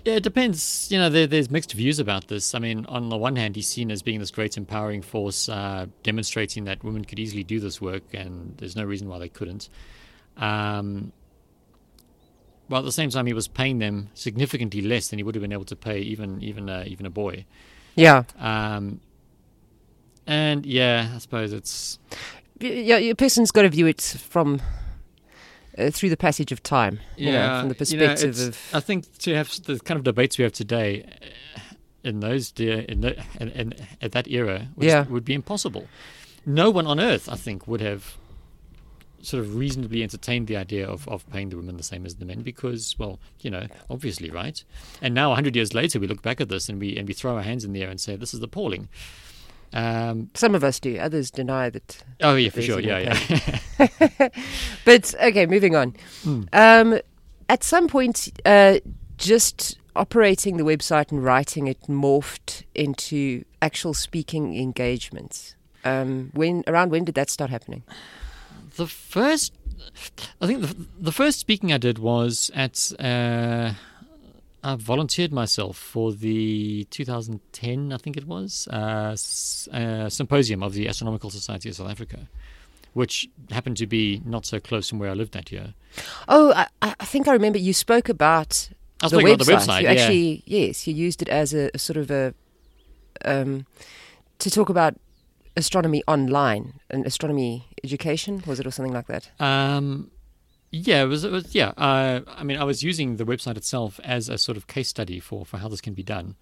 yeah, 0.07 0.15
it 0.15 0.23
depends. 0.23 0.87
You 0.89 0.99
know, 0.99 1.11
there, 1.11 1.27
there's 1.27 1.51
mixed 1.51 1.73
views 1.73 1.99
about 1.99 2.29
this. 2.29 2.55
I 2.55 2.61
mean, 2.61 2.87
on 2.87 3.09
the 3.09 3.17
one 3.17 3.35
hand, 3.35 3.57
he's 3.57 3.67
seen 3.67 3.91
as 3.91 4.03
being 4.03 4.21
this 4.21 4.31
great 4.31 4.57
empowering 4.57 5.03
force, 5.03 5.49
uh, 5.49 5.87
demonstrating 6.05 6.63
that 6.67 6.85
women 6.85 7.05
could 7.05 7.19
easily 7.19 7.43
do 7.43 7.59
this 7.59 7.81
work, 7.81 8.05
and 8.15 8.57
there's 8.59 8.77
no 8.77 8.85
reason 8.85 9.09
why 9.09 9.19
they 9.19 9.29
couldn't. 9.29 9.69
Um, 10.37 11.13
but 12.69 12.79
at 12.79 12.85
the 12.85 12.93
same 12.93 13.11
time, 13.11 13.27
he 13.27 13.33
was 13.33 13.49
paying 13.49 13.81
them 13.81 14.11
significantly 14.15 14.81
less 14.81 15.09
than 15.09 15.19
he 15.19 15.25
would 15.25 15.35
have 15.35 15.43
been 15.43 15.53
able 15.53 15.65
to 15.65 15.77
pay 15.77 15.99
even 15.99 16.41
even 16.41 16.71
uh, 16.71 16.85
even 16.87 17.05
a 17.05 17.11
boy. 17.11 17.45
Yeah. 17.97 18.23
Um, 18.39 19.01
and 20.25 20.65
yeah, 20.65 21.11
I 21.17 21.19
suppose 21.19 21.53
it's 21.53 21.99
Yeah, 22.61 22.99
a 22.99 23.15
person's 23.15 23.51
got 23.51 23.63
to 23.63 23.71
view 23.71 23.87
it 23.87 24.01
from 24.01 24.61
uh, 25.79 25.91
through 25.91 26.11
the 26.11 26.17
passage 26.17 26.53
of 26.53 26.63
time. 26.63 27.01
You 27.17 27.33
know, 27.33 27.61
from 27.61 27.69
the 27.71 27.85
you 27.87 27.99
know, 27.99 28.07
perspective 28.09 28.39
of 28.39 28.71
I 28.75 28.81
think 28.81 29.19
to 29.19 29.35
have 29.35 29.49
the 29.65 29.79
kind 29.81 29.99
of 29.99 30.05
debates 30.05 30.39
we 30.39 30.43
have 30.45 30.53
today 30.53 31.05
uh, 31.57 31.61
in 32.05 32.21
those 32.21 32.51
de- 32.53 32.91
in, 32.91 33.01
the, 33.01 33.23
in, 33.41 33.49
in 33.51 33.75
at 34.01 34.13
that 34.13 34.29
era 34.29 34.69
Yeah. 34.79 35.05
would 35.09 35.25
be 35.25 35.35
impossible. 35.35 35.87
No 36.45 36.71
one 36.71 36.87
on 36.87 37.01
earth, 37.01 37.29
I 37.29 37.35
think, 37.37 37.67
would 37.67 37.81
have 37.81 38.17
sort 39.23 39.43
of 39.43 39.57
reasonably 39.57 40.05
entertained 40.05 40.47
the 40.47 40.57
idea 40.57 40.89
of, 40.89 41.09
of 41.09 41.29
paying 41.31 41.49
the 41.49 41.57
women 41.57 41.77
the 41.77 41.83
same 41.83 42.07
as 42.07 42.15
the 42.17 42.25
men 42.25 42.43
because, 42.43 42.95
well, 42.97 43.19
you 43.41 43.51
know, 43.51 43.67
obviously, 43.91 44.31
right? 44.31 44.63
And 45.03 45.15
now, 45.15 45.35
hundred 45.35 45.57
years 45.57 45.75
later, 45.75 45.99
we 45.99 46.07
look 46.07 46.23
back 46.23 46.41
at 46.41 46.49
this 46.49 46.69
and 46.69 46.79
we 46.81 46.97
and 46.97 47.09
we 47.09 47.15
throw 47.15 47.35
our 47.35 47.43
hands 47.43 47.65
in 47.65 47.73
the 47.73 47.83
air 47.83 47.91
and 47.91 48.01
say 48.01 48.15
this 48.15 48.33
is 48.35 48.41
appalling. 48.43 48.89
Um, 49.73 50.31
some 50.35 50.55
of 50.55 50.65
us 50.65 50.81
do, 50.81 50.97
others 50.99 51.31
deny 51.31 51.71
that. 51.71 52.03
oh 52.23 52.35
yeah, 52.37 52.51
for 52.51 52.63
sure, 52.63 52.81
yeah, 52.81 53.19
yeah. 53.79 54.29
But 54.85 55.15
okay, 55.21 55.47
moving 55.47 55.77
on. 55.77 55.95
Um, 56.53 56.99
at 57.49 57.63
some 57.63 57.89
point, 57.89 58.29
uh, 58.45 58.79
just 59.19 59.79
operating 59.95 60.57
the 60.57 60.65
website 60.65 61.11
and 61.11 61.25
writing 61.25 61.67
it 61.67 61.83
morphed 61.83 62.65
into 62.75 63.45
actual 63.63 63.95
speaking 63.95 64.57
engagements. 64.57 65.55
Um, 65.85 66.31
when 66.35 66.65
around 66.67 66.91
when 66.91 67.05
did 67.05 67.15
that 67.15 67.31
start 67.31 67.51
happening? 67.51 67.83
The 68.77 68.87
first, 68.87 69.53
I 70.41 70.47
think 70.47 70.61
the, 70.63 70.77
the 70.99 71.13
first 71.13 71.39
speaking 71.39 71.73
I 71.73 71.79
did 71.79 71.99
was 71.99 72.51
at, 72.55 72.93
uh, 72.99 73.73
I 74.67 74.75
volunteered 74.75 75.33
myself 75.33 75.77
for 75.77 76.13
the 76.13 76.85
2010, 76.91 77.93
I 77.93 77.97
think 77.99 78.17
it 78.17 78.27
was, 78.27 78.67
uh, 78.73 79.11
s- 79.13 79.69
uh, 79.73 80.09
symposium 80.09 80.63
of 80.63 80.73
the 80.75 80.89
Astronomical 80.89 81.31
Society 81.31 81.69
of 81.69 81.77
South 81.77 81.89
Africa, 81.91 82.29
which 82.93 83.29
happened 83.51 83.77
to 83.77 83.87
be 83.87 84.21
not 84.25 84.45
so 84.45 84.59
close 84.59 84.89
from 84.89 84.99
where 84.99 85.11
I 85.11 85.15
lived 85.15 85.33
that 85.35 85.53
year. 85.53 85.75
Oh, 86.29 86.53
I, 86.53 86.67
I 87.01 87.05
think 87.05 87.29
I 87.29 87.33
remember 87.33 87.59
you 87.59 87.73
spoke 87.73 88.09
about 88.09 88.69
I 89.03 89.09
the 89.09 89.19
website. 89.19 89.35
about 89.35 89.47
the 89.47 89.53
website, 89.53 89.81
you 89.83 89.87
yeah. 89.87 89.93
actually, 89.93 90.43
yes, 90.47 90.87
you 90.87 90.95
used 90.95 91.23
it 91.23 91.29
as 91.29 91.55
a, 91.55 91.71
a 91.73 91.79
sort 91.79 91.97
of 91.97 92.11
a 92.11 92.35
um, 93.25 93.67
to 94.41 94.51
talk 94.51 94.69
about 94.69 94.97
astronomy 95.57 96.03
online 96.09 96.81
and 96.91 97.07
astronomy 97.07 97.69
education. 97.85 98.43
Was 98.47 98.59
it 98.61 98.67
or 98.67 98.71
something 98.73 98.93
like 98.93 99.07
that? 99.07 99.31
Um, 99.39 100.11
yeah, 100.77 101.03
it 101.03 101.07
was, 101.07 101.25
it 101.25 101.33
was 101.33 101.55
yeah. 101.55 101.73
Uh, 101.77 102.21
I 102.29 102.45
mean, 102.45 102.59
I 102.59 102.65
was 102.65 102.83
using 102.83 103.17
the 103.17 103.25
website 103.25 103.57
itself 103.57 104.01
as 104.05 104.29
a 104.29 104.39
sort 104.39 104.57
of 104.57 104.67
case 104.67 104.89
study 104.89 105.21
for, 105.21 105.45
for 105.45 105.59
how 105.59 105.69
this 105.69 105.81
can 105.81 105.95
be 105.95 106.03
done. 106.03 106.37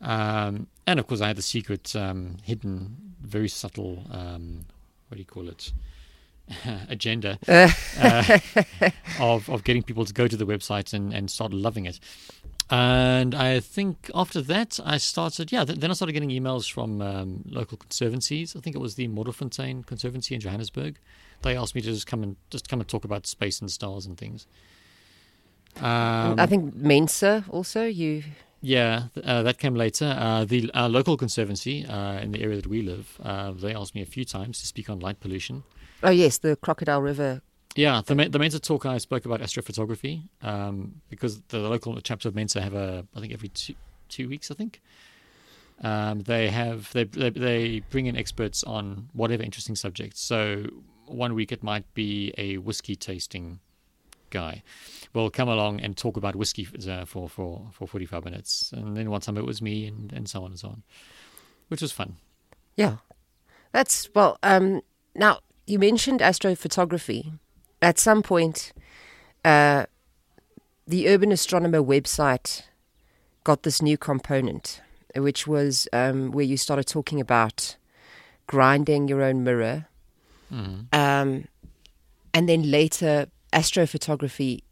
Um, 0.00 0.68
and 0.86 1.00
of 1.00 1.06
course, 1.06 1.20
I 1.20 1.28
had 1.28 1.36
the 1.36 1.42
secret, 1.42 1.94
um, 1.96 2.36
hidden, 2.42 3.14
very 3.20 3.48
subtle, 3.48 4.04
um, 4.10 4.64
what 5.08 5.16
do 5.16 5.18
you 5.18 5.24
call 5.24 5.48
it, 5.48 5.72
agenda 6.88 7.38
Uh, 7.48 8.38
of, 9.20 9.48
of 9.50 9.64
getting 9.64 9.82
people 9.82 10.04
to 10.04 10.12
go 10.12 10.28
to 10.28 10.36
the 10.36 10.46
website 10.46 10.94
and, 10.94 11.12
and 11.12 11.30
start 11.30 11.52
loving 11.52 11.84
it. 11.84 11.98
And 12.70 13.34
I 13.34 13.60
think 13.60 14.10
after 14.14 14.42
that, 14.42 14.78
I 14.84 14.98
started, 14.98 15.50
yeah, 15.50 15.64
th- 15.64 15.78
then 15.78 15.90
I 15.90 15.94
started 15.94 16.12
getting 16.12 16.28
emails 16.28 16.70
from 16.70 17.00
um, 17.00 17.44
local 17.46 17.78
conservancies. 17.78 18.54
I 18.54 18.60
think 18.60 18.76
it 18.76 18.78
was 18.80 18.96
the 18.96 19.08
Modderfontein 19.08 19.86
Conservancy 19.86 20.34
in 20.34 20.40
Johannesburg. 20.40 20.98
They 21.42 21.56
asked 21.56 21.74
me 21.74 21.80
to 21.80 21.88
just 21.88 22.06
come 22.06 22.22
and 22.22 22.36
just 22.50 22.68
come 22.68 22.80
and 22.80 22.88
talk 22.88 23.04
about 23.04 23.26
space 23.26 23.60
and 23.60 23.70
stars 23.70 24.04
and 24.04 24.18
things. 24.18 24.46
Um, 25.76 26.38
I 26.38 26.46
think 26.46 26.74
Mensa 26.74 27.44
also. 27.48 27.84
You 27.84 28.24
yeah, 28.60 29.04
uh, 29.24 29.42
that 29.44 29.58
came 29.58 29.74
later. 29.74 30.16
Uh, 30.18 30.44
the 30.44 30.70
uh, 30.74 30.88
local 30.88 31.16
conservancy 31.16 31.86
uh, 31.86 32.18
in 32.18 32.32
the 32.32 32.42
area 32.42 32.56
that 32.56 32.66
we 32.66 32.82
live, 32.82 33.18
uh, 33.22 33.52
they 33.52 33.74
asked 33.74 33.94
me 33.94 34.02
a 34.02 34.06
few 34.06 34.24
times 34.24 34.60
to 34.60 34.66
speak 34.66 34.90
on 34.90 34.98
light 34.98 35.20
pollution. 35.20 35.62
oh 36.02 36.10
yes, 36.10 36.38
the 36.38 36.56
Crocodile 36.56 37.00
River. 37.00 37.42
Yeah, 37.78 38.02
the 38.04 38.16
the 38.16 38.40
Mensa 38.40 38.58
talk 38.58 38.86
I 38.86 38.98
spoke 38.98 39.24
about 39.24 39.40
astrophotography 39.40 40.24
um, 40.42 41.00
because 41.08 41.40
the 41.42 41.60
local 41.60 41.96
chapter 42.00 42.28
of 42.28 42.34
Mensa 42.34 42.60
have 42.60 42.74
a 42.74 43.06
I 43.14 43.20
think 43.20 43.32
every 43.32 43.50
two 43.50 43.74
two 44.08 44.28
weeks 44.28 44.50
I 44.50 44.54
think. 44.54 44.82
Um, 45.80 46.22
they 46.22 46.48
have 46.48 46.92
they, 46.92 47.04
they 47.04 47.30
they 47.30 47.80
bring 47.88 48.06
in 48.06 48.16
experts 48.16 48.64
on 48.64 49.10
whatever 49.12 49.44
interesting 49.44 49.76
subject. 49.76 50.16
So 50.18 50.66
one 51.06 51.34
week 51.34 51.52
it 51.52 51.62
might 51.62 51.84
be 51.94 52.34
a 52.36 52.56
whiskey 52.56 52.96
tasting 52.96 53.60
guy 54.30 54.64
will 55.12 55.30
come 55.30 55.48
along 55.48 55.80
and 55.80 55.96
talk 55.96 56.16
about 56.16 56.34
whiskey 56.34 56.66
uh, 56.90 57.04
for 57.04 57.28
for 57.28 57.68
for 57.72 57.86
45 57.86 58.24
minutes 58.24 58.72
and 58.72 58.96
then 58.96 59.08
one 59.08 59.20
time 59.20 59.38
it 59.38 59.46
was 59.46 59.62
me 59.62 59.86
and 59.86 60.12
and 60.12 60.28
so 60.28 60.42
on 60.42 60.50
and 60.50 60.58
so 60.58 60.68
on 60.68 60.82
which 61.68 61.80
was 61.80 61.92
fun 61.92 62.16
Yeah, 62.74 62.96
that's 63.70 64.08
well. 64.16 64.36
Um, 64.42 64.82
now 65.14 65.38
you 65.64 65.78
mentioned 65.78 66.18
astrophotography. 66.18 67.38
At 67.80 67.98
some 67.98 68.22
point, 68.22 68.72
uh, 69.44 69.86
the 70.86 71.08
Urban 71.08 71.30
Astronomer 71.32 71.82
website 71.82 72.62
got 73.44 73.62
this 73.62 73.80
new 73.80 73.96
component, 73.96 74.80
which 75.14 75.46
was 75.46 75.88
um, 75.92 76.30
where 76.32 76.44
you 76.44 76.56
started 76.56 76.86
talking 76.86 77.20
about 77.20 77.76
grinding 78.46 79.08
your 79.08 79.22
own 79.22 79.44
mirror, 79.44 79.86
Mhm. 80.52 80.86
um, 80.94 81.46
and 82.32 82.48
then 82.48 82.70
later 82.70 83.26
astrophotography 83.52 84.62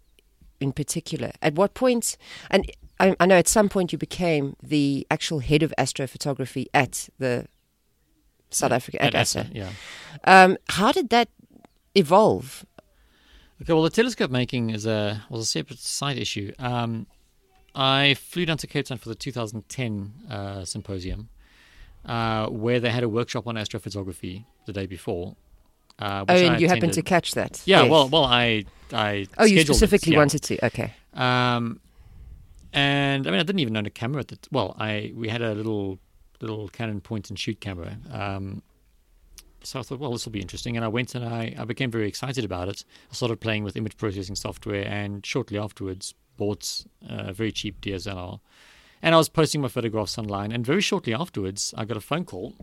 in 0.58 0.72
particular. 0.72 1.32
At 1.42 1.54
what 1.54 1.74
point? 1.74 2.16
And 2.50 2.70
I, 2.98 3.14
I 3.20 3.26
know 3.26 3.36
at 3.36 3.46
some 3.48 3.68
point 3.68 3.92
you 3.92 3.98
became 3.98 4.56
the 4.62 5.06
actual 5.10 5.40
head 5.40 5.62
of 5.62 5.72
astrophotography 5.78 6.66
at 6.72 7.10
the 7.18 7.46
South 8.50 8.72
Africa 8.72 9.02
at, 9.02 9.14
At 9.14 9.20
ASA. 9.20 9.40
ASA, 9.40 9.50
yeah 9.52 9.70
Um, 10.24 10.56
how 10.70 10.92
did 10.92 11.10
that 11.10 11.28
evolve? 11.94 12.64
Okay, 13.62 13.72
well, 13.72 13.82
the 13.82 13.90
telescope 13.90 14.30
making 14.30 14.70
is 14.70 14.86
a 14.86 15.22
was 15.30 15.40
a 15.42 15.46
separate 15.46 15.78
side 15.78 16.18
issue. 16.18 16.52
Um, 16.58 17.06
I 17.74 18.14
flew 18.14 18.44
down 18.46 18.58
to 18.58 18.66
Cape 18.66 18.86
Town 18.86 18.98
for 18.98 19.08
the 19.08 19.14
2010 19.14 20.12
uh, 20.30 20.64
symposium, 20.64 21.28
uh, 22.04 22.46
where 22.48 22.80
they 22.80 22.90
had 22.90 23.02
a 23.02 23.08
workshop 23.08 23.46
on 23.46 23.54
astrophotography 23.56 24.44
the 24.66 24.72
day 24.72 24.86
before. 24.86 25.36
Uh, 25.98 26.24
Oh, 26.28 26.34
and 26.34 26.56
I 26.56 26.58
you 26.58 26.68
happened 26.68 26.92
to 26.94 27.02
catch 27.02 27.32
that? 27.32 27.62
Yeah, 27.64 27.82
Yes. 27.82 27.90
well, 27.90 28.08
well, 28.08 28.24
I, 28.24 28.64
I. 28.92 29.26
Oh, 29.38 29.44
you 29.44 29.56
scheduled 29.56 29.58
it, 29.58 29.64
specifically 29.78 30.12
yeah. 30.12 30.18
wanted 30.18 30.42
to. 30.42 30.66
Okay. 30.66 30.92
Um, 31.14 31.80
and 32.74 33.26
I 33.26 33.30
mean, 33.30 33.40
I 33.40 33.42
didn't 33.42 33.60
even 33.60 33.76
own 33.76 33.86
a 33.86 33.90
camera 33.90 34.20
at 34.20 34.28
the. 34.28 34.36
T- 34.36 34.48
well, 34.52 34.76
I 34.78 35.12
we 35.14 35.28
had 35.28 35.40
a 35.40 35.54
little 35.54 35.98
little 36.40 36.68
Canon 36.68 37.00
point 37.00 37.30
and 37.30 37.38
shoot 37.38 37.58
camera. 37.60 37.96
Um, 38.12 38.62
so 39.66 39.80
I 39.80 39.82
thought, 39.82 39.98
well, 39.98 40.12
this 40.12 40.24
will 40.24 40.32
be 40.32 40.40
interesting, 40.40 40.76
and 40.76 40.84
I 40.84 40.88
went 40.88 41.14
and 41.14 41.24
I, 41.24 41.54
I 41.58 41.64
became 41.64 41.90
very 41.90 42.06
excited 42.06 42.44
about 42.44 42.68
it. 42.68 42.84
I 43.10 43.14
started 43.14 43.40
playing 43.40 43.64
with 43.64 43.76
image 43.76 43.96
processing 43.96 44.36
software, 44.36 44.86
and 44.86 45.26
shortly 45.26 45.58
afterwards 45.58 46.14
bought 46.36 46.84
a 47.08 47.32
very 47.32 47.50
cheap 47.50 47.80
DSLR. 47.80 48.38
And 49.02 49.14
I 49.14 49.18
was 49.18 49.28
posting 49.28 49.60
my 49.60 49.68
photographs 49.68 50.18
online, 50.18 50.52
and 50.52 50.64
very 50.64 50.80
shortly 50.80 51.14
afterwards, 51.14 51.74
I 51.76 51.84
got 51.84 51.96
a 51.96 52.00
phone 52.00 52.24
call. 52.24 52.54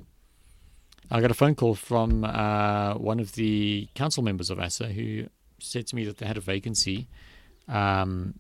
I 1.12 1.20
got 1.20 1.32
a 1.32 1.36
phone 1.36 1.56
call 1.56 1.76
from 1.76 2.24
uh, 2.24 2.96
one 2.96 3.20
of 3.20 3.34
the 3.34 3.88
council 3.94 4.24
members 4.24 4.50
of 4.50 4.60
ASA 4.60 4.88
who 4.88 5.26
said 5.60 5.88
to 5.88 5.96
me 5.96 6.06
that 6.06 6.18
they 6.18 6.26
had 6.26 6.38
a 6.38 6.42
vacancy 6.42 7.08
um, 7.68 8.36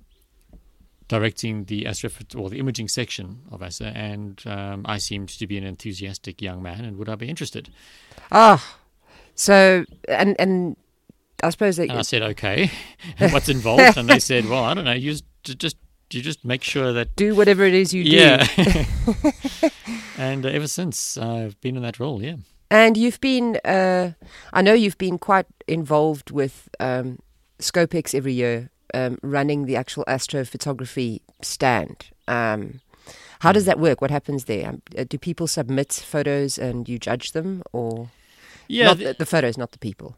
directing 1.07 1.65
the 1.65 1.85
astro 1.85 2.09
or 2.35 2.49
the 2.49 2.59
imaging 2.59 2.87
section 2.87 3.41
of 3.51 3.61
ASA, 3.61 3.87
and 3.95 4.41
um, 4.45 4.85
I 4.85 4.97
seemed 4.97 5.29
to 5.29 5.47
be 5.47 5.57
an 5.57 5.63
enthusiastic 5.63 6.41
young 6.41 6.61
man, 6.61 6.85
and 6.85 6.97
would 6.97 7.09
I 7.09 7.15
be 7.15 7.29
interested? 7.29 7.69
Ah, 8.31 8.77
so 9.35 9.85
and 10.07 10.35
and 10.39 10.75
I 11.43 11.49
suppose 11.49 11.75
that 11.77 11.89
And 11.89 11.99
I 11.99 12.03
said, 12.03 12.21
okay, 12.21 12.71
what's 13.17 13.49
involved? 13.49 13.97
and 13.97 14.07
they 14.09 14.19
said, 14.31 14.45
well, 14.47 14.63
I 14.63 14.73
don't 14.73 14.85
know, 14.85 14.93
you 14.93 15.11
just 15.11 15.59
just 15.59 15.77
you 16.11 16.21
just 16.21 16.45
make 16.45 16.63
sure 16.63 16.93
that 16.93 17.15
do 17.15 17.35
whatever 17.35 17.63
it 17.63 17.73
is 17.73 17.93
you 17.93 18.03
do. 18.03 18.09
yeah. 18.11 18.47
and 20.17 20.45
uh, 20.45 20.49
ever 20.49 20.67
since 20.67 21.17
I've 21.17 21.59
been 21.61 21.75
in 21.75 21.81
that 21.83 21.99
role, 21.99 22.21
yeah. 22.21 22.35
And 22.69 22.97
you've 22.97 23.19
been, 23.19 23.59
uh, 23.65 24.11
I 24.51 24.61
know 24.61 24.73
you've 24.73 24.97
been 24.97 25.17
quite 25.19 25.45
involved 25.67 26.31
with 26.31 26.69
um, 26.79 27.19
Scopex 27.59 28.15
every 28.15 28.33
year, 28.33 28.69
um, 28.93 29.17
running 29.21 29.65
the 29.65 29.75
actual 29.75 30.03
astrophotography 30.07 31.21
stand. 31.41 32.05
Um, 32.27 32.81
how 33.39 33.51
does 33.51 33.65
that 33.65 33.79
work? 33.79 33.99
What 34.01 34.11
happens 34.11 34.45
there? 34.45 34.69
Um, 34.69 34.81
uh, 34.97 35.03
do 35.07 35.17
people 35.17 35.47
submit 35.47 35.91
photos 35.93 36.57
and 36.57 36.87
you 36.87 36.97
judge 36.97 37.31
them, 37.33 37.61
or 37.73 38.09
Yeah, 38.67 38.85
not 38.87 38.97
the- 38.97 39.05
the, 39.05 39.13
the 39.19 39.25
photos, 39.25 39.57
not 39.57 39.71
the 39.71 39.79
people? 39.79 40.15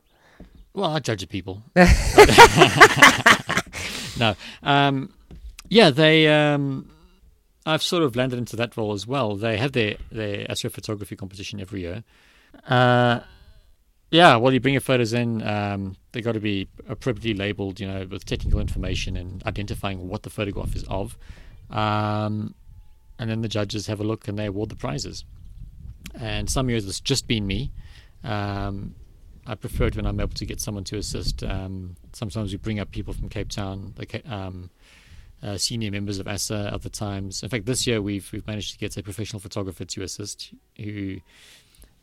Well, 0.73 0.91
I 0.91 0.99
judge 0.99 1.21
the 1.21 1.27
people. 1.27 1.63
no. 4.19 4.35
Um, 4.63 5.13
yeah, 5.69 5.89
they. 5.89 6.27
Um, 6.27 6.89
I've 7.65 7.81
sort 7.81 8.03
of 8.03 8.15
landed 8.15 8.37
into 8.37 8.55
that 8.57 8.77
role 8.77 8.93
as 8.93 9.07
well. 9.07 9.35
They 9.35 9.57
have 9.57 9.71
their 9.71 9.95
their 10.11 10.45
astrophotography 10.47 11.17
competition 11.17 11.59
every 11.59 11.81
year. 11.81 12.03
Uh, 12.67 13.21
yeah, 14.15 14.35
well, 14.37 14.53
you 14.53 14.59
bring 14.59 14.73
your 14.73 14.81
photos 14.81 15.13
in. 15.13 15.45
Um, 15.45 15.95
they 16.11 16.21
got 16.21 16.33
to 16.33 16.39
be 16.39 16.67
appropriately 16.87 17.33
labeled, 17.33 17.79
you 17.79 17.87
know, 17.87 18.07
with 18.09 18.25
technical 18.25 18.59
information 18.59 19.17
and 19.17 19.43
identifying 19.45 20.07
what 20.07 20.23
the 20.23 20.29
photograph 20.29 20.75
is 20.75 20.83
of. 20.85 21.17
Um, 21.69 22.55
and 23.19 23.29
then 23.29 23.41
the 23.41 23.47
judges 23.47 23.87
have 23.87 23.99
a 23.99 24.03
look 24.03 24.27
and 24.27 24.37
they 24.37 24.45
award 24.45 24.69
the 24.69 24.75
prizes. 24.75 25.25
And 26.19 26.49
some 26.49 26.69
years 26.69 26.85
it's 26.87 26.99
just 26.99 27.27
been 27.27 27.45
me. 27.45 27.71
Um, 28.23 28.95
I 29.45 29.55
prefer 29.55 29.85
it 29.85 29.95
when 29.95 30.05
I'm 30.05 30.19
able 30.19 30.33
to 30.33 30.45
get 30.45 30.59
someone 30.59 30.83
to 30.85 30.97
assist. 30.97 31.43
Um, 31.43 31.95
sometimes 32.13 32.51
we 32.51 32.57
bring 32.57 32.79
up 32.79 32.91
people 32.91 33.13
from 33.13 33.29
Cape 33.29 33.49
Town, 33.49 33.93
the 33.95 34.21
um, 34.33 34.69
uh, 35.43 35.57
senior 35.57 35.91
members 35.91 36.17
of 36.19 36.27
ASA 36.27 36.71
other 36.73 36.89
times. 36.89 37.43
In 37.43 37.49
fact, 37.49 37.65
this 37.65 37.85
year 37.85 38.01
we've 38.01 38.27
we've 38.31 38.47
managed 38.47 38.73
to 38.73 38.79
get 38.79 38.97
a 38.97 39.03
professional 39.03 39.39
photographer 39.39 39.85
to 39.85 40.01
assist, 40.01 40.53
who 40.77 41.17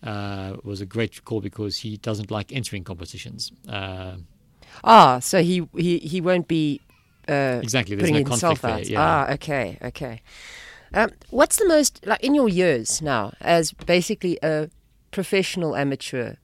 uh, 0.02 0.56
was 0.64 0.80
a 0.80 0.87
great 0.87 1.25
call 1.25 1.40
because 1.40 1.78
he 1.78 1.97
doesn't 1.97 2.30
like 2.30 2.52
entering 2.52 2.85
competitions. 2.85 3.52
Uh, 3.68 4.16
Ah, 4.85 5.18
so 5.18 5.42
he 5.42 5.68
he 5.76 5.99
he 5.99 6.21
won't 6.21 6.49
be 6.49 6.80
uh, 7.28 7.61
exactly, 7.62 7.94
there's 7.94 8.11
putting 8.11 8.25
no 8.25 8.30
himself 8.30 8.62
conflict 8.62 8.88
there. 8.88 8.99
Yeah. 8.99 9.25
Ah, 9.28 9.32
okay, 9.35 9.78
okay. 9.82 10.23
Um, 10.94 11.11
what's 11.30 11.56
the 11.56 11.66
most 11.66 12.04
like 12.06 12.23
in 12.23 12.35
your 12.35 12.49
years 12.49 13.00
now 13.02 13.32
as 13.40 13.73
basically 13.73 14.38
a 14.42 14.68
professional 15.11 15.76
amateur 15.76 16.35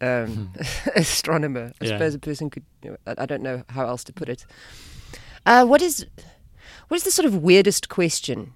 um, 0.00 0.52
astronomer? 0.96 1.72
I 1.80 1.84
Yeah. 1.84 1.92
suppose 1.92 2.14
a 2.14 2.18
person 2.18 2.50
could. 2.50 2.64
I, 3.06 3.14
I 3.18 3.26
don't 3.26 3.42
know 3.42 3.64
how 3.70 3.86
else 3.86 4.04
to 4.04 4.12
put 4.12 4.28
it. 4.28 4.46
Uh, 5.46 5.64
what 5.64 5.82
is 5.82 6.06
what 6.88 6.96
is 6.96 7.04
the 7.04 7.10
sort 7.10 7.26
of 7.26 7.34
weirdest 7.42 7.88
question 7.88 8.54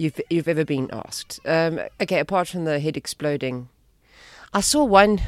you've 0.00 0.20
you've 0.30 0.48
ever 0.48 0.64
been 0.64 0.90
asked? 0.92 1.40
Um, 1.44 1.80
okay, 2.00 2.20
apart 2.20 2.48
from 2.48 2.64
the 2.64 2.80
head 2.80 2.96
exploding, 2.96 3.68
I 4.52 4.60
saw 4.60 4.84
one. 4.84 5.20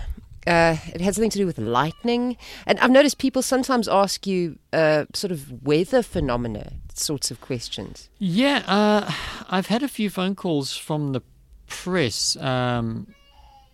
Uh, 0.46 0.76
it 0.94 1.02
had 1.02 1.14
something 1.14 1.30
to 1.30 1.38
do 1.38 1.46
with 1.46 1.58
lightning, 1.58 2.36
and 2.66 2.78
I've 2.80 2.90
noticed 2.90 3.18
people 3.18 3.42
sometimes 3.42 3.86
ask 3.88 4.26
you 4.26 4.58
uh, 4.72 5.04
sort 5.12 5.32
of 5.32 5.62
weather 5.64 6.02
phenomena 6.02 6.72
sorts 7.00 7.30
of 7.30 7.40
questions. 7.40 8.08
Yeah, 8.18 8.62
uh, 8.66 9.10
I've 9.48 9.66
had 9.66 9.82
a 9.82 9.88
few 9.88 10.10
phone 10.10 10.34
calls 10.34 10.76
from 10.76 11.12
the 11.12 11.22
press. 11.66 12.36
Um, 12.36 13.14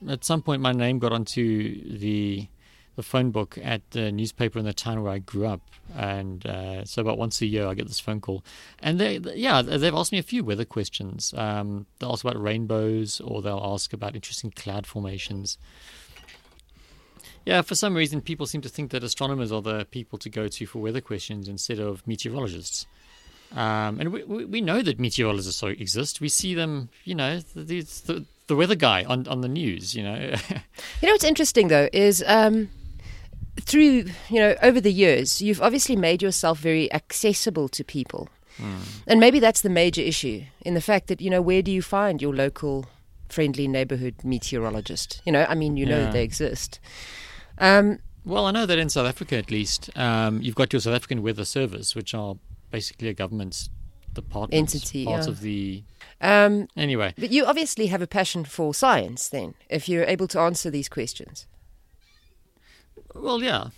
at 0.09 0.25
some 0.25 0.43
point, 0.43 0.63
my 0.63 0.73
name 0.73 0.99
got 0.99 1.13
onto 1.13 1.99
the 1.99 2.49
the 2.97 3.03
phone 3.03 3.31
book 3.31 3.59
at 3.63 3.89
the 3.91 4.11
newspaper 4.11 4.59
in 4.59 4.65
the 4.65 4.73
town 4.73 5.03
where 5.03 5.13
I 5.13 5.19
grew 5.19 5.47
up, 5.47 5.61
and 5.95 6.45
uh, 6.47 6.85
so 6.85 7.03
about 7.03 7.19
once 7.19 7.41
a 7.43 7.47
year 7.47 7.67
I 7.67 7.75
get 7.75 7.87
this 7.87 8.01
phone 8.01 8.21
call, 8.21 8.43
and 8.81 8.99
they, 8.99 9.19
yeah, 9.35 9.63
they've 9.63 9.95
asked 9.95 10.13
me 10.13 10.19
a 10.19 10.23
few 10.25 10.43
weather 10.43 10.65
questions. 10.65 11.35
Um, 11.37 11.87
they'll 11.99 12.13
ask 12.13 12.25
about 12.25 12.41
rainbows, 12.41 13.21
or 13.21 13.43
they'll 13.43 13.63
ask 13.63 13.93
about 13.93 14.15
interesting 14.15 14.51
cloud 14.51 14.87
formations. 14.87 15.59
Yeah, 17.45 17.63
for 17.63 17.77
some 17.77 17.95
reason, 17.95 18.23
people 18.23 18.47
seem 18.47 18.63
to 18.63 18.69
think 18.69 18.91
that 18.91 19.05
astronomers 19.05 19.53
are 19.53 19.63
the 19.63 19.85
people 19.85 20.19
to 20.19 20.29
go 20.29 20.49
to 20.49 20.67
for 20.67 20.81
weather 20.81 21.01
questions 21.01 21.47
instead 21.47 21.79
of 21.79 22.05
meteorologists. 22.07 22.87
Um, 23.53 24.01
and 24.01 24.13
we, 24.13 24.45
we 24.45 24.61
know 24.61 24.83
that 24.83 24.99
meteorologists 24.99 25.63
exist. 25.63 26.21
We 26.21 26.29
see 26.29 26.55
them, 26.55 26.89
you 27.05 27.15
know, 27.15 27.39
the, 27.39 27.63
the, 27.63 27.81
the, 27.83 28.25
the 28.49 28.57
weather 28.57 28.75
guy 28.75 29.05
on, 29.05 29.29
on 29.29 29.43
the 29.43 29.49
news, 29.49 29.95
you 29.95 30.03
know. 30.03 30.35
You 31.03 31.09
know 31.09 31.15
what's 31.15 31.25
interesting 31.25 31.69
though 31.69 31.89
is 31.93 32.25
um, 32.27 32.71
through 33.67 34.05
you 34.31 34.41
know 34.41 34.55
over 34.63 34.81
the 34.81 34.93
years 34.93 35.43
you've 35.43 35.61
obviously 35.61 35.97
made 35.97 36.23
yourself 36.23 36.59
very 36.61 36.91
accessible 36.93 37.69
to 37.69 37.85
people, 37.85 38.29
and 39.07 39.21
maybe 39.21 39.39
that's 39.41 39.61
the 39.61 39.69
major 39.69 40.01
issue 40.01 40.45
in 40.65 40.75
the 40.75 40.81
fact 40.81 41.09
that 41.09 41.21
you 41.21 41.29
know 41.31 41.43
where 41.43 41.63
do 41.63 41.71
you 41.71 41.83
find 41.83 42.23
your 42.23 42.35
local 42.35 42.87
friendly 43.29 43.67
neighborhood 43.69 44.15
meteorologist? 44.25 45.21
You 45.27 45.33
know, 45.33 45.45
I 45.49 45.55
mean 45.55 45.77
you 45.77 45.85
know 45.87 46.01
Yeah. 46.01 46.11
they 46.13 46.23
exist. 46.23 46.81
Um, 47.59 47.99
well, 48.25 48.47
I 48.47 48.51
know 48.51 48.67
that 48.67 48.79
in 48.79 48.89
South 48.89 49.07
Africa, 49.07 49.37
at 49.37 49.51
least, 49.53 49.89
um, 49.97 50.43
you've 50.43 50.57
got 50.57 50.73
your 50.73 50.81
South 50.81 50.95
African 50.95 51.23
Weather 51.23 51.45
Service, 51.45 51.95
which 51.95 52.13
are 52.13 52.35
basically 52.73 53.09
a 53.09 53.15
government 53.15 53.69
department, 54.13 54.55
Entity, 54.75 55.05
part 55.05 55.25
yeah. 55.25 55.29
of 55.31 55.41
the. 55.43 55.83
um, 56.21 56.67
Anyway, 56.77 57.15
but 57.19 57.31
you 57.31 57.45
obviously 57.47 57.87
have 57.87 58.03
a 58.03 58.07
passion 58.07 58.45
for 58.45 58.75
science 58.75 59.29
then, 59.29 59.55
if 59.69 59.89
you're 59.89 60.05
able 60.05 60.27
to 60.29 60.41
answer 60.41 60.71
these 60.71 60.89
questions. 60.89 61.47
Well, 63.21 63.43
yeah. 63.43 63.69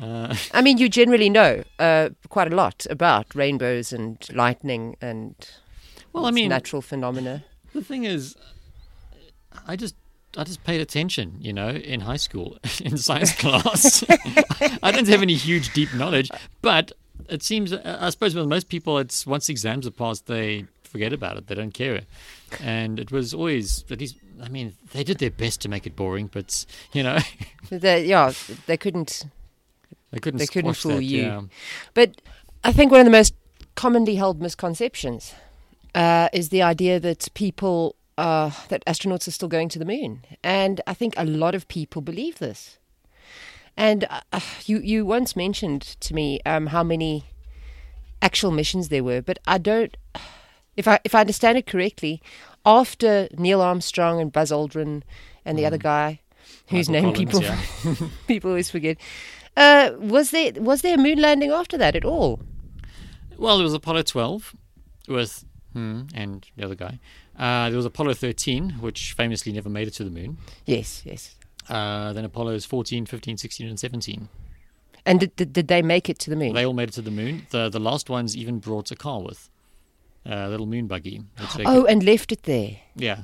Uh, 0.00 0.34
I 0.52 0.62
mean, 0.62 0.78
you 0.78 0.88
generally 0.88 1.30
know 1.30 1.62
uh, 1.78 2.10
quite 2.28 2.52
a 2.52 2.56
lot 2.56 2.86
about 2.90 3.34
rainbows 3.34 3.92
and 3.92 4.18
lightning 4.32 4.96
and 5.00 5.34
well, 6.12 6.26
I 6.26 6.30
mean, 6.30 6.48
natural 6.48 6.82
phenomena. 6.82 7.44
The 7.72 7.82
thing 7.82 8.04
is, 8.04 8.36
I 9.66 9.76
just 9.76 9.94
I 10.36 10.44
just 10.44 10.62
paid 10.64 10.80
attention, 10.80 11.36
you 11.40 11.52
know, 11.52 11.70
in 11.70 12.00
high 12.00 12.16
school 12.16 12.58
in 12.80 12.96
science 12.96 13.32
class. 13.34 14.04
I 14.82 14.92
didn't 14.92 15.08
have 15.08 15.22
any 15.22 15.34
huge 15.34 15.72
deep 15.72 15.92
knowledge, 15.94 16.30
but 16.62 16.92
it 17.28 17.42
seems 17.42 17.72
I 17.72 18.10
suppose 18.10 18.34
with 18.34 18.46
most 18.46 18.68
people, 18.68 18.98
it's 18.98 19.26
once 19.26 19.48
exams 19.48 19.86
are 19.86 19.92
passed, 19.92 20.26
they 20.26 20.66
forget 20.82 21.12
about 21.12 21.36
it. 21.36 21.46
They 21.46 21.54
don't 21.54 21.74
care, 21.74 22.02
and 22.60 22.98
it 22.98 23.10
was 23.10 23.34
always 23.34 23.84
at 23.90 24.00
least. 24.00 24.16
I 24.42 24.48
mean, 24.48 24.74
they 24.92 25.04
did 25.04 25.18
their 25.18 25.30
best 25.30 25.60
to 25.62 25.68
make 25.68 25.86
it 25.86 25.96
boring, 25.96 26.28
but 26.32 26.64
you 26.92 27.02
know, 27.02 27.18
They, 27.70 28.06
yeah, 28.06 28.32
they 28.66 28.76
couldn't. 28.76 29.24
they 30.10 30.18
couldn't. 30.18 30.38
They 30.38 30.46
couldn't 30.46 30.74
fool 30.74 30.96
that, 30.96 31.04
you. 31.04 31.22
Yeah. 31.22 31.42
But 31.94 32.20
I 32.64 32.72
think 32.72 32.90
one 32.90 33.00
of 33.00 33.06
the 33.06 33.10
most 33.10 33.34
commonly 33.74 34.16
held 34.16 34.40
misconceptions 34.40 35.34
uh, 35.94 36.28
is 36.32 36.48
the 36.48 36.62
idea 36.62 37.00
that 37.00 37.28
people 37.34 37.96
uh, 38.18 38.50
that 38.68 38.84
astronauts 38.86 39.26
are 39.28 39.32
still 39.32 39.48
going 39.48 39.68
to 39.70 39.78
the 39.78 39.84
moon, 39.84 40.24
and 40.42 40.80
I 40.86 40.94
think 40.94 41.14
a 41.16 41.24
lot 41.24 41.54
of 41.54 41.68
people 41.68 42.02
believe 42.02 42.38
this. 42.38 42.78
And 43.76 44.06
uh, 44.32 44.40
you 44.66 44.80
you 44.80 45.06
once 45.06 45.36
mentioned 45.36 45.82
to 46.00 46.14
me 46.14 46.40
um, 46.44 46.68
how 46.68 46.82
many 46.82 47.24
actual 48.20 48.50
missions 48.50 48.88
there 48.88 49.04
were, 49.04 49.22
but 49.22 49.38
I 49.46 49.58
don't. 49.58 49.96
If 50.76 50.86
I 50.88 50.98
if 51.04 51.14
I 51.14 51.20
understand 51.20 51.58
it 51.58 51.66
correctly, 51.66 52.20
after 52.64 53.28
Neil 53.36 53.60
Armstrong 53.60 54.20
and 54.20 54.32
Buzz 54.32 54.50
Aldrin 54.50 55.02
and 55.44 55.58
the 55.58 55.66
other 55.66 55.78
guy, 55.78 56.20
whose 56.68 56.88
Mm. 56.88 56.92
Michael 56.92 57.12
name 57.12 57.14
people 57.14 57.42
yeah. 57.42 57.60
people 58.26 58.50
always 58.50 58.70
forget, 58.70 58.96
uh, 59.56 59.90
was 59.98 60.30
there 60.30 60.52
was 60.56 60.82
there 60.82 60.94
a 60.94 60.98
moon 60.98 61.20
landing 61.20 61.50
after 61.50 61.76
that 61.78 61.96
at 61.96 62.04
all? 62.04 62.40
Well, 63.36 63.56
there 63.56 63.64
was 63.64 63.74
Apollo 63.74 64.02
12 64.02 64.54
with 65.08 65.44
hmm, 65.72 66.02
and 66.14 66.46
the 66.56 66.64
other 66.64 66.74
guy. 66.74 66.98
Uh, 67.38 67.70
there 67.70 67.76
was 67.76 67.86
Apollo 67.86 68.14
13, 68.14 68.72
which 68.80 69.14
famously 69.14 69.52
never 69.52 69.70
made 69.70 69.88
it 69.88 69.94
to 69.94 70.04
the 70.04 70.10
moon. 70.10 70.36
Yes, 70.66 71.02
yes. 71.06 71.36
Uh, 71.68 72.12
then 72.12 72.24
Apollos 72.24 72.64
14, 72.64 73.06
15, 73.06 73.38
16, 73.38 73.68
and 73.68 73.78
17. 73.80 74.28
And 75.06 75.20
did, 75.20 75.36
did, 75.36 75.52
did 75.52 75.68
they 75.68 75.82
make 75.82 76.08
it 76.10 76.18
to 76.20 76.30
the 76.30 76.36
moon? 76.36 76.52
They 76.54 76.66
all 76.66 76.74
made 76.74 76.88
it 76.88 76.94
to 76.94 77.02
the 77.02 77.10
moon. 77.10 77.46
The 77.50 77.68
the 77.68 77.80
last 77.80 78.10
ones 78.10 78.36
even 78.36 78.58
brought 78.58 78.90
a 78.90 78.96
car 78.96 79.20
with 79.22 79.48
a 80.24 80.48
little 80.48 80.66
moon 80.66 80.86
buggy. 80.86 81.22
Oh, 81.64 81.86
and 81.86 82.02
left 82.02 82.32
it 82.32 82.42
there. 82.44 82.76
yeah. 82.94 83.22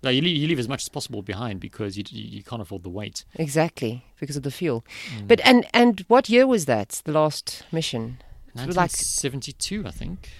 No, 0.00 0.10
you 0.10 0.22
leave, 0.22 0.36
you 0.36 0.46
leave 0.46 0.60
as 0.60 0.68
much 0.68 0.82
as 0.84 0.88
possible 0.88 1.22
behind 1.22 1.58
because 1.58 1.98
you 1.98 2.04
you 2.08 2.22
you 2.38 2.42
can't 2.44 2.62
afford 2.62 2.84
the 2.84 2.88
weight. 2.88 3.24
Exactly, 3.34 4.04
because 4.20 4.36
of 4.36 4.44
the 4.44 4.50
fuel. 4.52 4.84
Mm. 5.16 5.26
But 5.26 5.40
and 5.44 5.66
and 5.74 6.04
what 6.06 6.28
year 6.28 6.46
was 6.46 6.66
that? 6.66 7.02
The 7.04 7.10
last 7.10 7.64
mission. 7.72 8.18
It 8.54 8.66
was 8.66 8.76
like 8.76 8.92
I 8.92 9.90
think. 9.90 10.30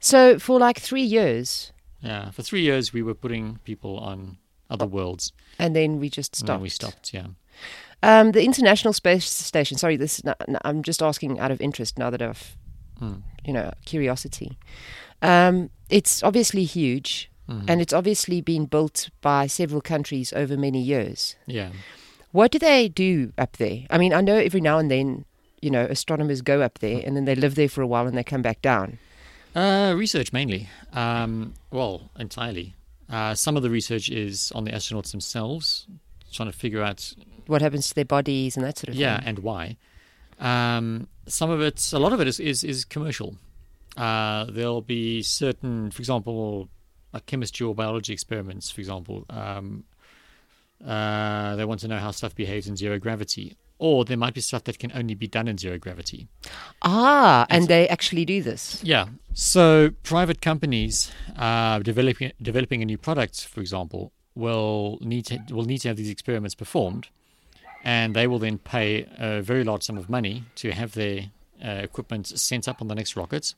so 0.00 0.38
for 0.38 0.58
like 0.58 0.78
three 0.80 1.02
years, 1.02 1.72
Yeah, 2.02 2.30
for 2.30 2.42
three 2.42 2.60
years 2.62 2.92
we 2.92 3.02
were 3.02 3.14
putting 3.14 3.58
people 3.64 3.98
on 3.98 4.36
other 4.70 4.86
worlds, 4.86 5.32
and 5.58 5.74
then 5.74 5.98
we 5.98 6.10
just 6.10 6.36
stopped. 6.36 6.48
then 6.48 6.60
we 6.60 6.68
stopped. 6.68 7.14
Yeah. 7.14 7.28
Um, 8.02 8.32
the 8.32 8.44
International 8.44 8.92
Space 8.92 9.24
Station. 9.28 9.78
Sorry, 9.78 9.96
this. 9.96 10.22
I'm 10.64 10.82
just 10.82 11.02
asking 11.02 11.40
out 11.40 11.50
of 11.50 11.60
interest 11.60 11.98
now 11.98 12.10
that 12.10 12.20
I've 12.22 12.56
Mm. 13.00 13.22
you 13.44 13.52
know, 13.52 13.70
curiosity. 13.84 14.58
Um, 15.22 15.70
it's 15.88 16.22
obviously 16.22 16.64
huge, 16.64 17.30
Mhm. 17.48 17.64
and 17.68 17.80
it's 17.80 17.92
obviously 17.92 18.40
been 18.40 18.66
built 18.66 19.08
by 19.20 19.46
several 19.46 19.80
countries 19.80 20.32
over 20.32 20.56
many 20.56 20.82
years. 20.82 21.36
yeah. 21.46 21.70
What 22.30 22.50
do 22.50 22.58
they 22.58 22.88
do 22.88 23.32
up 23.38 23.56
there? 23.56 23.86
I 23.88 23.96
mean, 23.96 24.12
I 24.12 24.20
know 24.20 24.36
every 24.36 24.60
now 24.60 24.78
and 24.78 24.90
then, 24.90 25.24
you 25.62 25.70
know, 25.70 25.86
astronomers 25.86 26.42
go 26.42 26.60
up 26.60 26.78
there 26.80 27.00
and 27.04 27.16
then 27.16 27.24
they 27.24 27.34
live 27.34 27.54
there 27.54 27.70
for 27.70 27.80
a 27.80 27.86
while 27.86 28.06
and 28.06 28.16
they 28.18 28.22
come 28.22 28.42
back 28.42 28.60
down. 28.60 28.98
Uh, 29.54 29.94
research 29.96 30.30
mainly. 30.30 30.68
Um, 30.92 31.54
well, 31.70 32.10
entirely. 32.18 32.74
Uh, 33.08 33.34
some 33.34 33.56
of 33.56 33.62
the 33.62 33.70
research 33.70 34.10
is 34.10 34.52
on 34.54 34.64
the 34.64 34.72
astronauts 34.72 35.10
themselves, 35.12 35.86
trying 36.30 36.50
to 36.52 36.56
figure 36.56 36.82
out, 36.82 37.14
What 37.46 37.62
happens 37.62 37.88
to 37.88 37.94
their 37.94 38.04
bodies 38.04 38.56
and 38.58 38.64
that 38.66 38.76
sort 38.76 38.90
of 38.90 38.94
yeah, 38.96 39.16
thing. 39.16 39.22
Yeah, 39.24 39.28
and 39.30 39.38
why. 39.38 39.76
Um, 40.38 41.08
some 41.26 41.50
of 41.50 41.60
it, 41.60 41.92
a 41.92 41.98
lot 41.98 42.12
of 42.12 42.20
it 42.20 42.28
is 42.28 42.38
is, 42.40 42.64
is 42.64 42.84
commercial. 42.84 43.36
Uh, 43.96 44.44
there'll 44.44 44.80
be 44.82 45.22
certain, 45.22 45.90
for 45.90 46.00
example, 46.00 46.68
like 47.12 47.26
chemistry 47.26 47.66
or 47.66 47.74
biology 47.74 48.12
experiments. 48.12 48.70
For 48.70 48.80
example, 48.80 49.24
um, 49.30 49.84
uh, 50.84 51.56
they 51.56 51.64
want 51.64 51.80
to 51.80 51.88
know 51.88 51.98
how 51.98 52.10
stuff 52.12 52.34
behaves 52.34 52.68
in 52.68 52.76
zero 52.76 52.98
gravity, 52.98 53.56
or 53.78 54.04
there 54.04 54.16
might 54.16 54.34
be 54.34 54.40
stuff 54.40 54.64
that 54.64 54.78
can 54.78 54.92
only 54.94 55.14
be 55.14 55.26
done 55.26 55.48
in 55.48 55.58
zero 55.58 55.78
gravity. 55.78 56.28
Ah, 56.82 57.46
and 57.50 57.64
It's- 57.64 57.68
they 57.68 57.88
actually 57.88 58.24
do 58.24 58.42
this. 58.42 58.80
Yeah. 58.84 59.06
So 59.34 59.90
private 60.04 60.40
companies 60.40 61.10
uh, 61.36 61.80
developing 61.80 62.32
developing 62.40 62.82
a 62.82 62.84
new 62.84 62.98
product, 62.98 63.44
for 63.46 63.60
example, 63.60 64.12
will 64.34 64.98
need 65.00 65.26
to 65.26 65.38
will 65.50 65.64
need 65.64 65.78
to 65.78 65.88
have 65.88 65.96
these 65.96 66.10
experiments 66.10 66.54
performed, 66.54 67.08
and 67.88 68.14
they 68.14 68.26
will 68.26 68.38
then 68.38 68.58
pay 68.58 69.06
a 69.18 69.40
very 69.40 69.64
large 69.64 69.82
sum 69.82 69.96
of 69.96 70.10
money 70.10 70.44
to 70.56 70.72
have 70.72 70.92
their 70.92 71.30
uh, 71.64 71.80
equipment 71.88 72.26
sent 72.26 72.68
up 72.68 72.82
on 72.82 72.88
the 72.88 72.94
next 72.94 73.16
rocket. 73.16 73.54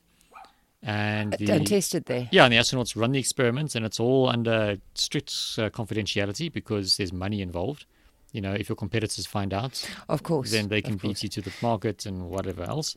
And 0.81 1.33
the, 1.33 1.51
and 1.51 1.67
tested 1.67 2.05
there. 2.05 2.29
yeah, 2.31 2.45
and 2.45 2.53
the 2.53 2.57
astronauts 2.57 2.95
run 2.95 3.11
the 3.11 3.19
experiments, 3.19 3.75
and 3.75 3.85
it's 3.85 3.99
all 3.99 4.29
under 4.29 4.77
strict 4.95 5.29
uh, 5.57 5.69
confidentiality 5.69 6.49
because 6.51 6.95
there's 6.97 7.11
money 7.11 7.41
involved. 7.41 7.85
You 8.31 8.39
know, 8.39 8.53
if 8.53 8.69
your 8.69 8.77
competitors 8.77 9.25
find 9.25 9.53
out, 9.53 9.73
Of 10.07 10.23
course. 10.23 10.49
then 10.51 10.69
they 10.69 10.81
can 10.81 10.95
beat 10.95 11.21
you 11.23 11.29
to 11.29 11.41
the 11.41 11.51
market 11.61 12.05
and 12.05 12.29
whatever 12.29 12.63
else. 12.63 12.95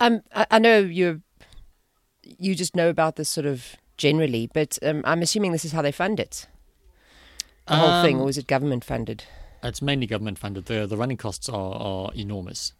Um, 0.00 0.20
I, 0.34 0.46
I 0.50 0.58
know 0.58 0.78
you 0.80 1.22
you 2.22 2.54
just 2.56 2.74
know 2.74 2.88
about 2.90 3.14
this 3.14 3.28
sort 3.28 3.46
of 3.46 3.76
generally, 3.96 4.50
but 4.52 4.78
um, 4.82 5.02
I'm 5.04 5.22
assuming 5.22 5.52
this 5.52 5.64
is 5.64 5.72
how 5.72 5.82
they 5.82 5.92
fund 5.92 6.18
it. 6.18 6.48
The 7.68 7.76
whole 7.76 8.02
thing, 8.02 8.16
Um, 8.16 8.22
or 8.22 8.28
is 8.28 8.36
it 8.36 8.46
government 8.48 8.84
funded? 8.84 9.24
It's 9.62 9.82
mainly 9.82 10.06
government 10.06 10.38
funded. 10.38 10.66
The 10.66 10.86
the 10.86 10.96
running 10.96 11.16
costs 11.16 11.48
are, 11.48 11.74
are 11.74 12.10
enormous. 12.14 12.72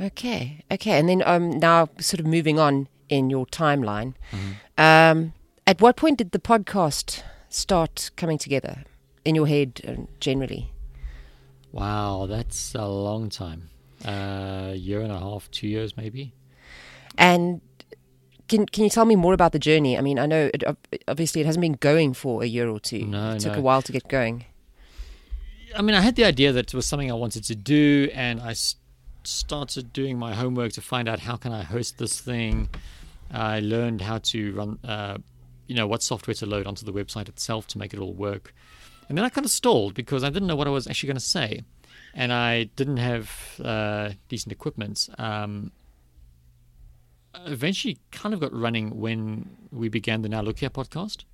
Okay, 0.00 0.64
okay, 0.70 0.98
and 0.98 1.08
then 1.08 1.22
um, 1.24 1.58
now 1.58 1.88
sort 2.00 2.20
of 2.20 2.26
moving 2.26 2.58
on 2.58 2.88
in 3.08 3.30
your 3.30 3.46
timeline. 3.46 4.14
Mm-hmm. 4.32 4.52
Um, 4.76 5.32
at 5.66 5.80
what 5.80 5.96
point 5.96 6.18
did 6.18 6.32
the 6.32 6.40
podcast 6.40 7.22
start 7.48 8.10
coming 8.16 8.38
together 8.38 8.84
in 9.24 9.34
your 9.34 9.46
head 9.46 9.80
uh, 9.86 10.02
generally? 10.18 10.72
Wow, 11.72 12.26
that's 12.28 12.74
a 12.74 12.86
long 12.86 13.30
time. 13.30 13.70
A 14.04 14.10
uh, 14.10 14.72
year 14.74 15.00
and 15.00 15.12
a 15.12 15.18
half, 15.18 15.50
two 15.50 15.68
years 15.68 15.96
maybe. 15.96 16.34
And 17.16 17.60
can 18.48 18.66
can 18.66 18.84
you 18.84 18.90
tell 18.90 19.04
me 19.04 19.16
more 19.16 19.32
about 19.32 19.52
the 19.52 19.58
journey? 19.58 19.96
I 19.96 20.00
mean, 20.00 20.18
I 20.18 20.26
know 20.26 20.50
it, 20.52 20.64
obviously 21.08 21.40
it 21.40 21.46
hasn't 21.46 21.62
been 21.62 21.78
going 21.80 22.14
for 22.14 22.42
a 22.42 22.46
year 22.46 22.68
or 22.68 22.80
two. 22.80 23.06
No, 23.06 23.32
it 23.32 23.40
took 23.40 23.54
no. 23.54 23.58
a 23.58 23.62
while 23.62 23.82
to 23.82 23.92
get 23.92 24.08
going. 24.08 24.44
I 25.76 25.82
mean, 25.82 25.94
I 25.94 26.00
had 26.00 26.16
the 26.16 26.24
idea 26.24 26.52
that 26.52 26.68
it 26.68 26.74
was 26.74 26.86
something 26.86 27.10
I 27.10 27.14
wanted 27.14 27.44
to 27.44 27.54
do, 27.54 28.08
and 28.14 28.40
I 28.40 28.50
s- 28.50 28.76
started 29.24 29.92
doing 29.92 30.18
my 30.18 30.34
homework 30.34 30.72
to 30.74 30.80
find 30.80 31.08
out 31.08 31.20
how 31.20 31.36
can 31.36 31.52
I 31.52 31.62
host 31.62 31.98
this 31.98 32.20
thing. 32.20 32.68
I 33.30 33.60
learned 33.60 34.00
how 34.02 34.18
to 34.18 34.54
run, 34.54 34.78
uh, 34.84 35.18
you 35.66 35.74
know, 35.74 35.86
what 35.86 36.02
software 36.02 36.34
to 36.34 36.46
load 36.46 36.66
onto 36.66 36.84
the 36.84 36.92
website 36.92 37.28
itself 37.28 37.66
to 37.68 37.78
make 37.78 37.92
it 37.92 37.98
all 37.98 38.12
work. 38.12 38.54
And 39.08 39.18
then 39.18 39.24
I 39.24 39.28
kind 39.28 39.44
of 39.44 39.50
stalled 39.50 39.94
because 39.94 40.22
I 40.22 40.30
didn't 40.30 40.46
know 40.46 40.56
what 40.56 40.66
I 40.66 40.70
was 40.70 40.86
actually 40.86 41.08
going 41.08 41.16
to 41.16 41.20
say, 41.38 41.62
and 42.14 42.32
I 42.32 42.64
didn't 42.76 42.98
have 42.98 43.60
uh, 43.64 44.10
decent 44.28 44.52
equipment. 44.52 45.08
Um, 45.18 45.72
eventually, 47.46 47.98
kind 48.12 48.32
of 48.32 48.40
got 48.40 48.52
running 48.52 49.00
when 49.00 49.56
we 49.72 49.88
began 49.88 50.22
the 50.22 50.28
Now 50.28 50.42
Look 50.42 50.60
Here 50.60 50.70
podcast. 50.70 51.24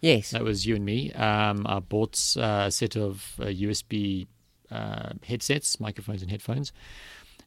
Yes. 0.00 0.30
That 0.30 0.44
was 0.44 0.66
you 0.66 0.76
and 0.76 0.84
me. 0.84 1.12
Um, 1.12 1.66
I 1.66 1.80
bought 1.80 2.18
uh, 2.36 2.64
a 2.66 2.70
set 2.70 2.96
of 2.96 3.34
uh, 3.40 3.44
USB 3.44 4.26
uh, 4.70 5.10
headsets, 5.24 5.80
microphones, 5.80 6.22
and 6.22 6.30
headphones. 6.30 6.72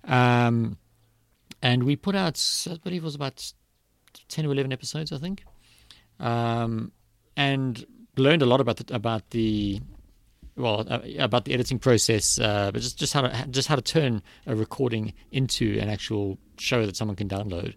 Um, 0.03 0.77
and 1.61 1.83
we 1.83 1.95
put 1.95 2.15
out, 2.15 2.41
I 2.69 2.77
believe 2.77 3.01
it 3.03 3.05
was 3.05 3.15
about 3.15 3.51
10 4.29 4.45
or 4.45 4.51
11 4.51 4.71
episodes, 4.71 5.11
I 5.11 5.17
think. 5.17 5.43
Um, 6.19 6.91
and 7.35 7.85
learned 8.17 8.41
a 8.41 8.45
lot 8.45 8.61
about 8.61 8.77
the, 8.77 8.95
about 8.95 9.29
the 9.31 9.81
well 10.55 10.85
uh, 10.89 10.99
about 11.17 11.45
the 11.45 11.53
editing 11.53 11.79
process, 11.79 12.39
uh, 12.39 12.69
but 12.71 12.81
just 12.81 12.99
just 12.99 13.13
how 13.13 13.21
to 13.21 13.47
just 13.49 13.67
how 13.67 13.75
to 13.75 13.81
turn 13.81 14.21
a 14.45 14.55
recording 14.55 15.13
into 15.31 15.79
an 15.79 15.89
actual 15.89 16.37
show 16.57 16.85
that 16.85 16.95
someone 16.95 17.15
can 17.15 17.29
download. 17.29 17.75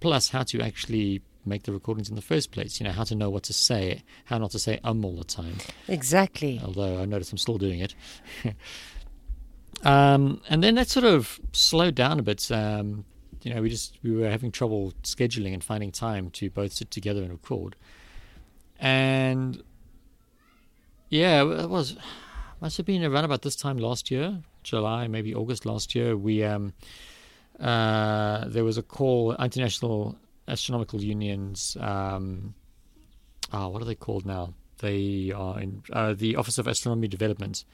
Plus, 0.00 0.30
how 0.30 0.42
to 0.44 0.60
actually 0.60 1.22
make 1.48 1.64
the 1.64 1.72
recordings 1.72 2.08
in 2.08 2.16
the 2.16 2.22
first 2.22 2.52
place. 2.52 2.80
You 2.80 2.84
know, 2.84 2.92
how 2.92 3.04
to 3.04 3.14
know 3.14 3.30
what 3.30 3.44
to 3.44 3.52
say, 3.52 4.02
how 4.26 4.38
not 4.38 4.50
to 4.52 4.58
say 4.58 4.80
um 4.84 5.04
all 5.04 5.16
the 5.16 5.24
time. 5.24 5.56
Exactly. 5.88 6.60
Although 6.64 7.00
I 7.00 7.04
notice 7.04 7.32
I'm 7.32 7.38
still 7.38 7.58
doing 7.58 7.80
it. 7.80 7.94
um, 9.84 10.40
and 10.48 10.62
then 10.62 10.74
that 10.76 10.88
sort 10.88 11.04
of 11.04 11.40
slowed 11.52 11.94
down 11.94 12.18
a 12.18 12.22
bit. 12.22 12.50
Um, 12.50 13.04
you 13.42 13.54
know, 13.54 13.62
we 13.62 13.70
just 13.70 13.98
we 14.02 14.12
were 14.12 14.28
having 14.28 14.50
trouble 14.50 14.92
scheduling 15.02 15.52
and 15.52 15.62
finding 15.62 15.92
time 15.92 16.30
to 16.30 16.50
both 16.50 16.72
sit 16.72 16.90
together 16.90 17.22
and 17.22 17.30
record. 17.30 17.76
And 18.78 19.62
yeah, 21.08 21.42
it 21.42 21.70
was 21.70 21.96
must 22.60 22.76
have 22.76 22.86
been 22.86 23.04
around 23.04 23.24
about 23.24 23.42
this 23.42 23.56
time 23.56 23.78
last 23.78 24.10
year, 24.10 24.42
July, 24.62 25.06
maybe 25.06 25.34
August 25.34 25.64
last 25.64 25.94
year. 25.94 26.16
We 26.16 26.44
um, 26.44 26.72
uh, 27.60 28.44
there 28.48 28.64
was 28.64 28.78
a 28.78 28.82
call, 28.82 29.34
International 29.34 30.16
Astronomical 30.48 31.02
Unions. 31.02 31.76
Um, 31.80 32.54
ah, 33.52 33.68
what 33.68 33.82
are 33.82 33.84
they 33.84 33.94
called 33.94 34.24
now? 34.26 34.54
They 34.78 35.32
are 35.34 35.60
in 35.60 35.82
uh, 35.92 36.14
the 36.14 36.36
Office 36.36 36.58
of 36.58 36.66
Astronomy 36.66 37.08
Development. 37.08 37.64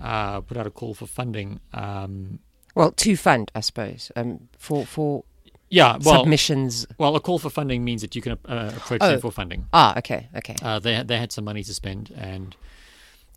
Uh, 0.00 0.40
put 0.40 0.56
out 0.56 0.66
a 0.66 0.70
call 0.70 0.94
for 0.94 1.06
funding. 1.06 1.60
Um, 1.72 2.38
Well, 2.74 2.92
to 2.92 3.16
fund, 3.16 3.50
I 3.54 3.60
suppose, 3.60 4.10
um, 4.16 4.48
for 4.58 4.86
for 4.86 5.24
yeah, 5.68 5.98
well, 6.02 6.20
submissions. 6.22 6.86
well, 6.98 7.14
a 7.16 7.20
call 7.20 7.38
for 7.38 7.50
funding 7.50 7.84
means 7.84 8.00
that 8.02 8.14
you 8.16 8.22
can 8.22 8.32
uh, 8.32 8.72
approach 8.76 9.00
Oh. 9.02 9.10
them 9.10 9.20
for 9.20 9.30
funding. 9.32 9.66
Ah, 9.72 9.96
okay, 9.98 10.28
okay. 10.36 10.56
Uh, 10.62 10.78
they 10.78 11.02
they 11.04 11.18
had 11.18 11.32
some 11.32 11.44
money 11.44 11.62
to 11.64 11.74
spend, 11.74 12.12
and 12.16 12.56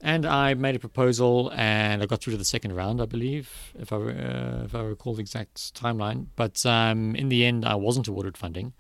and 0.04 0.26
I 0.26 0.54
made 0.54 0.76
a 0.76 0.80
proposal, 0.80 1.52
and 1.56 2.04
I 2.04 2.06
got 2.06 2.22
through 2.22 2.32
to 2.32 2.38
the 2.38 2.44
second 2.46 2.76
round, 2.76 3.02
I 3.02 3.06
believe, 3.06 3.72
if 3.80 3.94
I 3.94 3.96
uh, 3.96 4.62
if 4.66 4.76
I 4.76 4.82
recall 4.82 5.16
the 5.16 5.22
exact 5.22 5.74
timeline. 5.74 6.28
But 6.36 6.64
um, 6.66 7.16
in 7.16 7.30
the 7.30 7.46
end, 7.46 7.66
I 7.66 7.76
wasn't 7.76 8.10
awarded 8.10 8.38
funding, 8.38 8.74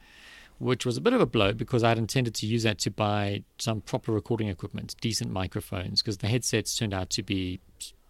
which 0.60 0.86
was 0.86 0.98
a 0.98 1.02
bit 1.02 1.14
of 1.14 1.22
a 1.22 1.26
blow 1.26 1.54
because 1.54 1.82
I 1.82 1.90
had 1.90 1.98
intended 1.98 2.36
to 2.36 2.46
use 2.46 2.64
that 2.64 2.78
to 2.80 2.92
buy 2.92 3.44
some 3.58 3.80
proper 3.82 4.12
recording 4.12 4.50
equipment, 4.50 4.96
decent 5.00 5.32
microphones, 5.32 6.02
because 6.02 6.18
the 6.18 6.28
headsets 6.28 6.78
turned 6.78 6.94
out 6.94 7.10
to 7.12 7.24
be 7.24 7.62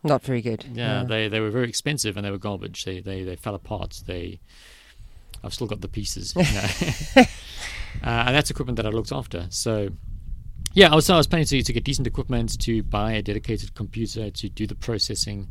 Not 0.04 0.24
very 0.24 0.42
good. 0.42 0.66
yeah, 0.74 1.04
they 1.04 1.28
they 1.28 1.40
were 1.40 1.52
very 1.52 1.70
expensive 1.70 2.18
and 2.18 2.26
they 2.26 2.32
were 2.32 2.40
garbage. 2.40 2.84
They 2.84 3.00
they 3.00 3.24
they 3.24 3.36
fell 3.36 3.54
apart. 3.54 4.02
They 4.08 4.40
I've 5.44 5.54
still 5.54 5.68
got 5.68 5.82
the 5.82 5.88
pieces, 5.88 6.34
you 6.36 6.42
know. 6.42 6.68
uh, 8.04 8.24
and 8.26 8.36
that's 8.36 8.50
equipment 8.50 8.78
that 8.78 8.88
I 8.88 8.90
looked 8.90 9.12
after. 9.12 9.46
So 9.50 9.90
yeah, 10.74 10.92
I 10.92 10.96
was 10.96 11.10
I 11.10 11.18
was 11.18 11.28
planning 11.28 11.48
to 11.48 11.64
to 11.64 11.74
get 11.74 11.84
decent 11.84 12.08
equipment 12.08 12.60
to 12.62 12.84
buy 12.84 13.14
a 13.14 13.22
dedicated 13.22 13.74
computer 13.74 14.30
to 14.30 14.50
do 14.50 14.68
the 14.68 14.76
processing. 14.76 15.50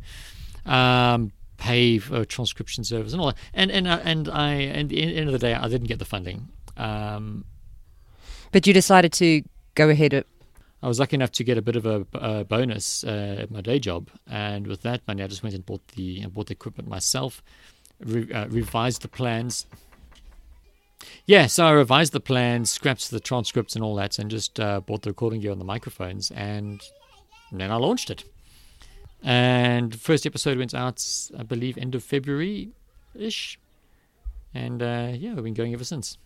Um, 0.65 1.31
pay 1.57 1.99
for 1.99 2.25
transcription 2.25 2.83
service 2.83 3.13
and 3.13 3.21
all 3.21 3.27
that. 3.27 3.37
And 3.53 3.71
and 3.71 3.87
uh, 3.87 3.99
and 4.03 4.27
I 4.27 4.53
and 4.53 4.83
at 4.83 4.89
the 4.89 5.15
end 5.15 5.27
of 5.27 5.33
the 5.33 5.39
day, 5.39 5.53
I 5.53 5.67
didn't 5.67 5.87
get 5.87 5.99
the 5.99 6.05
funding. 6.05 6.49
Um, 6.77 7.45
But 8.51 8.67
you 8.67 8.73
decided 8.73 9.13
to 9.13 9.43
go 9.75 9.89
ahead. 9.89 10.13
At, 10.13 10.25
I 10.81 10.87
was 10.87 10.99
lucky 10.99 11.15
enough 11.15 11.31
to 11.31 11.43
get 11.43 11.57
a 11.57 11.61
bit 11.61 11.75
of 11.75 11.85
a, 11.85 12.05
a 12.13 12.43
bonus 12.43 13.03
uh, 13.03 13.37
at 13.39 13.51
my 13.51 13.61
day 13.61 13.79
job, 13.79 14.09
and 14.27 14.67
with 14.67 14.81
that 14.81 15.01
money, 15.07 15.23
I 15.23 15.27
just 15.27 15.43
went 15.43 15.55
and 15.55 15.65
bought 15.65 15.87
the 15.95 16.21
and 16.21 16.33
bought 16.33 16.47
the 16.47 16.53
equipment 16.53 16.89
myself, 16.89 17.41
re, 17.99 18.31
uh, 18.31 18.47
revised 18.47 19.01
the 19.01 19.07
plans. 19.07 19.65
Yeah, 21.25 21.47
so 21.47 21.65
I 21.65 21.71
revised 21.71 22.11
the 22.11 22.19
plans, 22.19 22.69
scrapped 22.69 23.09
the 23.09 23.19
transcripts 23.19 23.75
and 23.75 23.83
all 23.83 23.95
that, 23.95 24.19
and 24.19 24.29
just 24.29 24.59
uh, 24.59 24.81
bought 24.81 25.03
the 25.03 25.09
recording 25.09 25.39
gear 25.39 25.51
and 25.51 25.61
the 25.61 25.65
microphones, 25.65 26.31
and 26.31 26.81
then 27.51 27.71
I 27.71 27.75
launched 27.75 28.09
it. 28.09 28.25
And 29.21 29.97
first 29.99 30.25
episode 30.25 30.57
went 30.57 30.73
out, 30.73 31.01
I 31.37 31.43
believe, 31.43 31.77
end 31.77 31.95
of 31.95 32.03
February, 32.03 32.71
ish, 33.15 33.57
and 34.53 34.83
uh, 34.83 35.11
yeah, 35.13 35.33
we've 35.33 35.43
been 35.45 35.53
going 35.53 35.73
ever 35.73 35.85
since. 35.85 36.17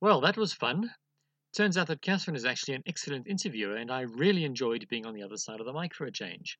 Well, 0.00 0.20
that 0.20 0.36
was 0.36 0.52
fun. 0.52 0.90
Turns 1.54 1.78
out 1.78 1.86
that 1.86 2.02
Catherine 2.02 2.34
is 2.34 2.44
actually 2.44 2.74
an 2.74 2.82
excellent 2.86 3.28
interviewer, 3.28 3.76
and 3.76 3.90
I 3.90 4.00
really 4.00 4.44
enjoyed 4.44 4.88
being 4.88 5.06
on 5.06 5.14
the 5.14 5.22
other 5.22 5.36
side 5.36 5.60
of 5.60 5.66
the 5.66 5.72
mic 5.72 5.94
for 5.94 6.04
a 6.04 6.10
change. 6.10 6.58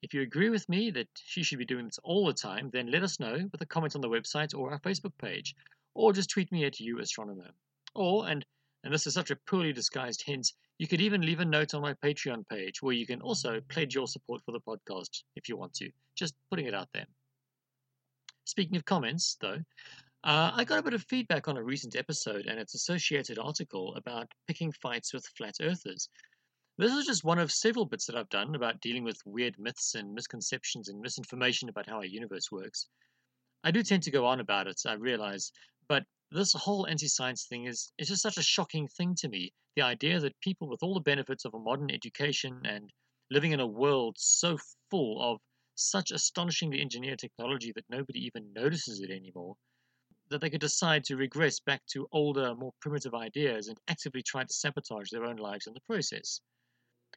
If 0.00 0.14
you 0.14 0.22
agree 0.22 0.48
with 0.48 0.66
me 0.66 0.90
that 0.92 1.08
she 1.14 1.42
should 1.42 1.58
be 1.58 1.66
doing 1.66 1.84
this 1.84 1.98
all 2.02 2.26
the 2.26 2.32
time, 2.32 2.70
then 2.70 2.90
let 2.90 3.02
us 3.02 3.20
know 3.20 3.48
with 3.52 3.60
a 3.60 3.66
comment 3.66 3.94
on 3.94 4.00
the 4.00 4.08
website 4.08 4.58
or 4.58 4.70
our 4.70 4.80
Facebook 4.80 5.12
page, 5.18 5.54
or 5.92 6.14
just 6.14 6.30
tweet 6.30 6.50
me 6.50 6.64
at 6.64 6.80
you 6.80 6.98
astronomer. 7.00 7.50
Or, 7.94 8.28
and 8.28 8.46
and 8.82 8.94
this 8.94 9.06
is 9.06 9.12
such 9.12 9.30
a 9.30 9.36
poorly 9.36 9.74
disguised 9.74 10.22
hint, 10.22 10.54
you 10.78 10.88
could 10.88 11.02
even 11.02 11.20
leave 11.20 11.40
a 11.40 11.44
note 11.44 11.74
on 11.74 11.82
my 11.82 11.92
Patreon 11.92 12.48
page 12.48 12.80
where 12.80 12.94
you 12.94 13.06
can 13.06 13.20
also 13.20 13.60
pledge 13.68 13.94
your 13.94 14.06
support 14.06 14.40
for 14.46 14.52
the 14.52 14.60
podcast 14.60 15.22
if 15.36 15.50
you 15.50 15.58
want 15.58 15.74
to. 15.74 15.90
Just 16.16 16.34
putting 16.48 16.64
it 16.64 16.74
out 16.74 16.88
there. 16.94 17.06
Speaking 18.46 18.76
of 18.76 18.86
comments, 18.86 19.36
though, 19.38 19.58
uh, 20.22 20.50
I 20.54 20.64
got 20.64 20.78
a 20.78 20.82
bit 20.82 20.94
of 20.94 21.04
feedback 21.04 21.48
on 21.48 21.56
a 21.56 21.62
recent 21.62 21.96
episode 21.96 22.46
and 22.46 22.58
its 22.58 22.74
associated 22.74 23.38
article 23.38 23.94
about 23.94 24.30
picking 24.46 24.70
fights 24.72 25.14
with 25.14 25.26
flat 25.36 25.54
earthers. 25.62 26.08
This 26.76 26.92
is 26.92 27.06
just 27.06 27.24
one 27.24 27.38
of 27.38 27.50
several 27.50 27.86
bits 27.86 28.06
that 28.06 28.16
I've 28.16 28.28
done 28.28 28.54
about 28.54 28.80
dealing 28.80 29.04
with 29.04 29.20
weird 29.24 29.58
myths 29.58 29.94
and 29.94 30.12
misconceptions 30.12 30.88
and 30.88 31.00
misinformation 31.00 31.68
about 31.68 31.88
how 31.88 31.96
our 31.96 32.04
universe 32.04 32.52
works. 32.52 32.88
I 33.64 33.70
do 33.70 33.82
tend 33.82 34.02
to 34.02 34.10
go 34.10 34.26
on 34.26 34.40
about 34.40 34.66
it, 34.66 34.80
I 34.86 34.94
realize, 34.94 35.52
but 35.88 36.04
this 36.30 36.52
whole 36.52 36.86
anti-science 36.86 37.46
thing 37.48 37.66
is, 37.66 37.92
is 37.98 38.08
just 38.08 38.22
such 38.22 38.36
a 38.36 38.42
shocking 38.42 38.88
thing 38.88 39.14
to 39.16 39.28
me. 39.28 39.52
The 39.76 39.82
idea 39.82 40.20
that 40.20 40.38
people 40.40 40.68
with 40.68 40.82
all 40.82 40.94
the 40.94 41.00
benefits 41.00 41.44
of 41.44 41.54
a 41.54 41.58
modern 41.58 41.90
education 41.90 42.60
and 42.64 42.90
living 43.30 43.52
in 43.52 43.60
a 43.60 43.66
world 43.66 44.16
so 44.18 44.58
full 44.90 45.20
of 45.22 45.40
such 45.74 46.10
astonishingly 46.10 46.80
engineered 46.80 47.18
technology 47.18 47.72
that 47.74 47.84
nobody 47.88 48.20
even 48.20 48.52
notices 48.52 49.00
it 49.00 49.10
anymore, 49.10 49.56
that 50.30 50.40
they 50.40 50.50
could 50.50 50.60
decide 50.60 51.04
to 51.04 51.16
regress 51.16 51.60
back 51.60 51.82
to 51.86 52.08
older, 52.12 52.54
more 52.54 52.72
primitive 52.80 53.14
ideas 53.14 53.68
and 53.68 53.78
actively 53.88 54.22
try 54.22 54.44
to 54.44 54.52
sabotage 54.52 55.10
their 55.10 55.24
own 55.24 55.36
lives 55.36 55.66
in 55.66 55.74
the 55.74 55.80
process. 55.80 56.40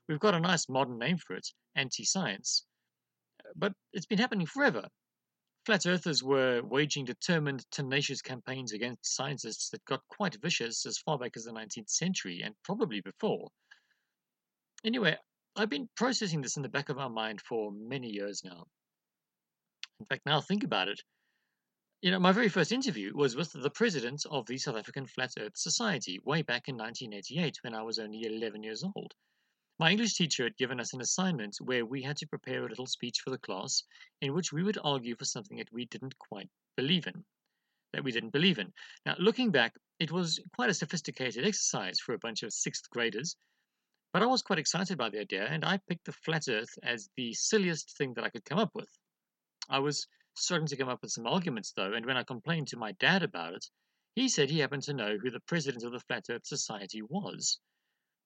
We've 0.08 0.20
got 0.20 0.36
a 0.36 0.40
nice 0.40 0.68
modern 0.68 0.98
name 0.98 1.18
for 1.18 1.36
it, 1.36 1.48
anti 1.76 2.04
science. 2.04 2.66
But 3.56 3.74
it's 3.94 4.06
been 4.06 4.20
happening 4.20 4.48
forever. 4.48 4.88
Flat 5.66 5.86
earthers 5.86 6.24
were 6.24 6.62
waging 6.64 7.06
determined, 7.06 7.66
tenacious 7.72 8.22
campaigns 8.22 8.74
against 8.74 9.16
scientists 9.16 9.70
that 9.70 9.86
got 9.86 10.02
quite 10.10 10.42
vicious 10.42 10.86
as 10.86 10.98
far 10.98 11.18
back 11.18 11.38
as 11.38 11.46
the 11.46 11.52
19th 11.52 11.90
century 11.90 12.42
and 12.44 12.54
probably 12.64 13.00
before. 13.00 13.50
Anyway, 14.84 15.18
I've 15.56 15.70
been 15.70 15.88
processing 15.96 16.42
this 16.42 16.58
in 16.58 16.64
the 16.64 16.70
back 16.70 16.90
of 16.90 16.98
our 16.98 17.10
mind 17.10 17.40
for 17.40 17.72
many 17.72 18.10
years 18.10 18.44
now. 18.44 18.66
In 20.00 20.06
fact, 20.08 20.26
now 20.26 20.42
think 20.42 20.64
about 20.64 20.90
it. 20.90 21.00
You 22.04 22.12
know, 22.12 22.20
my 22.20 22.34
very 22.34 22.50
first 22.50 22.74
interview 22.74 23.16
was 23.16 23.38
with 23.38 23.54
the 23.54 23.70
president 23.70 24.26
of 24.30 24.46
the 24.46 24.58
South 24.58 24.76
African 24.76 25.06
Flat 25.06 25.36
Earth 25.40 25.56
Society 25.56 26.20
way 26.26 26.42
back 26.42 26.68
in 26.68 26.76
1988 26.76 27.60
when 27.62 27.74
I 27.74 27.82
was 27.82 27.98
only 27.98 28.26
11 28.26 28.62
years 28.62 28.84
old. 28.84 29.14
My 29.80 29.90
English 29.90 30.16
teacher 30.16 30.44
had 30.44 30.58
given 30.58 30.82
us 30.82 30.92
an 30.92 31.00
assignment 31.00 31.56
where 31.62 31.86
we 31.86 32.02
had 32.02 32.18
to 32.18 32.28
prepare 32.28 32.66
a 32.66 32.68
little 32.68 32.88
speech 32.88 33.22
for 33.24 33.30
the 33.30 33.38
class 33.38 33.84
in 34.20 34.34
which 34.34 34.52
we 34.52 34.64
would 34.64 34.78
argue 34.84 35.16
for 35.16 35.24
something 35.24 35.56
that 35.60 35.72
we 35.72 35.86
didn't 35.86 36.20
quite 36.20 36.50
believe 36.76 37.08
in. 37.08 37.24
That 37.94 38.04
we 38.04 38.12
didn't 38.12 38.34
believe 38.34 38.60
in. 38.60 38.74
Now, 39.06 39.16
looking 39.18 39.50
back, 39.50 39.74
it 39.98 40.12
was 40.12 40.42
quite 40.58 40.70
a 40.70 40.74
sophisticated 40.74 41.48
exercise 41.48 42.02
for 42.02 42.16
a 42.16 42.20
bunch 42.20 42.44
of 42.44 42.52
sixth 42.52 42.90
graders, 42.90 43.38
but 44.12 44.22
I 44.22 44.26
was 44.26 44.42
quite 44.42 44.60
excited 44.60 44.98
by 44.98 45.08
the 45.08 45.22
idea 45.22 45.46
and 45.46 45.64
I 45.64 45.80
picked 45.88 46.04
the 46.04 46.12
flat 46.12 46.50
earth 46.50 46.78
as 46.84 47.08
the 47.16 47.34
silliest 47.34 47.96
thing 47.98 48.14
that 48.16 48.26
I 48.26 48.30
could 48.30 48.44
come 48.44 48.60
up 48.60 48.72
with. 48.76 48.90
I 49.70 49.80
was 49.80 50.06
struggling 50.36 50.68
to 50.68 50.78
come 50.78 50.90
up 50.90 51.02
with 51.02 51.12
some 51.12 51.28
arguments 51.28 51.72
though, 51.72 51.94
and 51.94 52.06
when 52.06 52.18
I 52.18 52.24
complained 52.24 52.68
to 52.70 52.78
my 52.78 52.94
dad 52.94 53.24
about 53.24 53.54
it, 53.54 53.66
he 54.16 54.30
said 54.30 54.50
he 54.50 54.60
happened 54.60 54.84
to 54.84 54.94
know 54.94 55.18
who 55.18 55.32
the 55.32 55.40
president 55.42 55.84
of 55.84 55.92
the 55.92 56.00
Flat 56.00 56.26
Earth 56.30 56.46
Society 56.46 57.02
was. 57.02 57.60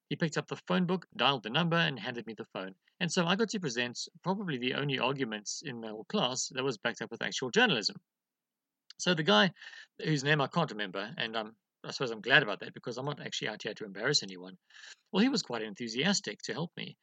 He 0.09 0.15
picked 0.15 0.37
up 0.37 0.47
the 0.47 0.61
phone 0.67 0.85
book, 0.85 1.05
dialed 1.15 1.43
the 1.43 1.49
number, 1.49 1.77
and 1.77 1.99
handed 1.99 2.25
me 2.25 2.33
the 2.33 2.45
phone. 2.45 2.75
And 2.99 3.11
so 3.11 3.25
I 3.25 3.35
got 3.35 3.49
to 3.49 3.59
present 3.59 3.99
probably 4.23 4.57
the 4.57 4.73
only 4.73 4.99
arguments 4.99 5.61
in 5.65 5.81
the 5.81 5.89
whole 5.89 6.05
class 6.05 6.47
that 6.49 6.63
was 6.63 6.77
backed 6.77 7.01
up 7.01 7.11
with 7.11 7.21
actual 7.21 7.51
journalism. 7.51 7.97
So 8.99 9.13
the 9.13 9.23
guy, 9.23 9.51
whose 10.03 10.23
name 10.23 10.41
I 10.41 10.47
can't 10.47 10.71
remember, 10.71 11.13
and 11.17 11.37
I'm, 11.37 11.55
I 11.83 11.91
suppose 11.91 12.11
I'm 12.11 12.21
glad 12.21 12.41
about 12.41 12.61
that 12.61 12.73
because 12.73 12.97
I'm 12.97 13.05
not 13.05 13.19
actually 13.19 13.49
out 13.49 13.63
here 13.63 13.73
to 13.73 13.85
embarrass 13.85 14.23
anyone, 14.23 14.57
well, 15.11 15.21
he 15.21 15.29
was 15.29 15.43
quite 15.43 15.61
enthusiastic 15.61 16.41
to 16.43 16.53
help 16.53 16.71
me. 16.75 16.97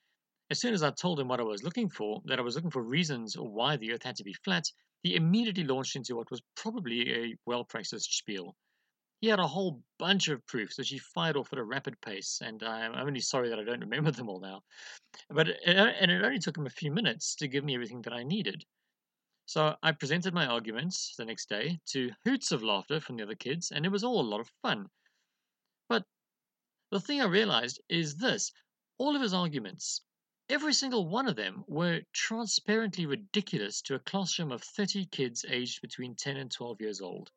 As 0.51 0.61
soon 0.61 0.75
as 0.75 0.83
I 0.83 0.91
told 0.91 1.21
him 1.21 1.29
what 1.29 1.41
I 1.41 1.45
was 1.45 1.63
looking 1.63 1.89
for, 1.89 2.23
that 2.25 2.39
I 2.39 2.43
was 2.43 2.55
looking 2.55 2.71
for 2.71 2.83
reasons 2.83 3.35
why 3.39 3.77
the 3.77 3.93
Earth 3.93 4.03
had 4.03 4.17
to 4.17 4.25
be 4.25 4.35
flat, 4.45 4.71
he 5.05 5.15
immediately 5.15 5.65
launched 5.65 5.97
into 5.97 6.17
what 6.17 6.31
was 6.31 6.43
probably 6.57 7.13
a 7.13 7.37
well 7.47 7.63
practiced 7.63 8.11
spiel. 8.13 8.57
He 9.21 9.29
had 9.29 9.39
a 9.39 9.47
whole 9.47 9.83
bunch 9.99 10.29
of 10.29 10.45
proofs 10.47 10.79
which 10.79 10.89
he 10.89 10.99
fired 10.99 11.37
off 11.37 11.53
at 11.53 11.59
a 11.59 11.65
rapid 11.65 12.01
pace, 12.01 12.41
and 12.43 12.63
I'm 12.63 12.95
only 12.95 13.21
sorry 13.21 13.51
that 13.51 13.59
I 13.59 13.65
don't 13.65 13.81
remember 13.81 14.11
them 14.11 14.31
all 14.31 14.41
now. 14.41 14.63
But 15.29 15.49
it, 15.49 15.59
and 15.67 16.11
it 16.11 16.25
only 16.25 16.39
took 16.39 16.57
him 16.57 16.67
a 16.67 16.71
few 16.71 16.91
minutes 16.91 17.35
to 17.37 17.49
give 17.49 17.65
me 17.65 17.75
everything 17.75 18.01
that 18.03 18.15
I 18.15 18.23
needed. 18.23 18.65
So 19.47 19.77
I 19.83 19.93
presented 19.93 20.33
my 20.33 20.47
arguments 20.47 21.15
the 21.17 21.27
next 21.27 21.51
day 21.51 21.79
to 21.89 22.11
hoots 22.25 22.51
of 22.51 22.63
laughter 22.63 22.99
from 22.99 23.17
the 23.17 23.25
other 23.25 23.35
kids, 23.35 23.71
and 23.71 23.85
it 23.85 23.91
was 23.91 24.05
all 24.05 24.21
a 24.21 24.31
lot 24.31 24.41
of 24.41 24.51
fun. 24.63 24.89
But 25.87 26.05
the 26.91 27.01
thing 27.01 27.21
I 27.21 27.27
realized 27.27 27.79
is 27.91 28.17
this 28.17 28.53
all 28.97 29.15
of 29.15 29.21
his 29.21 29.35
arguments, 29.35 30.01
every 30.49 30.75
single 30.75 31.09
one 31.09 31.27
of 31.27 31.37
them, 31.37 31.65
were 31.67 32.03
transparently 32.13 33.07
ridiculous 33.07 33.81
to 33.83 33.95
a 33.95 34.01
classroom 34.01 34.53
of 34.53 34.63
30 34.63 35.07
kids 35.07 35.45
aged 35.49 35.81
between 35.81 36.15
10 36.15 36.37
and 36.37 36.51
12 36.51 36.81
years 36.81 37.01
old. 37.01 37.31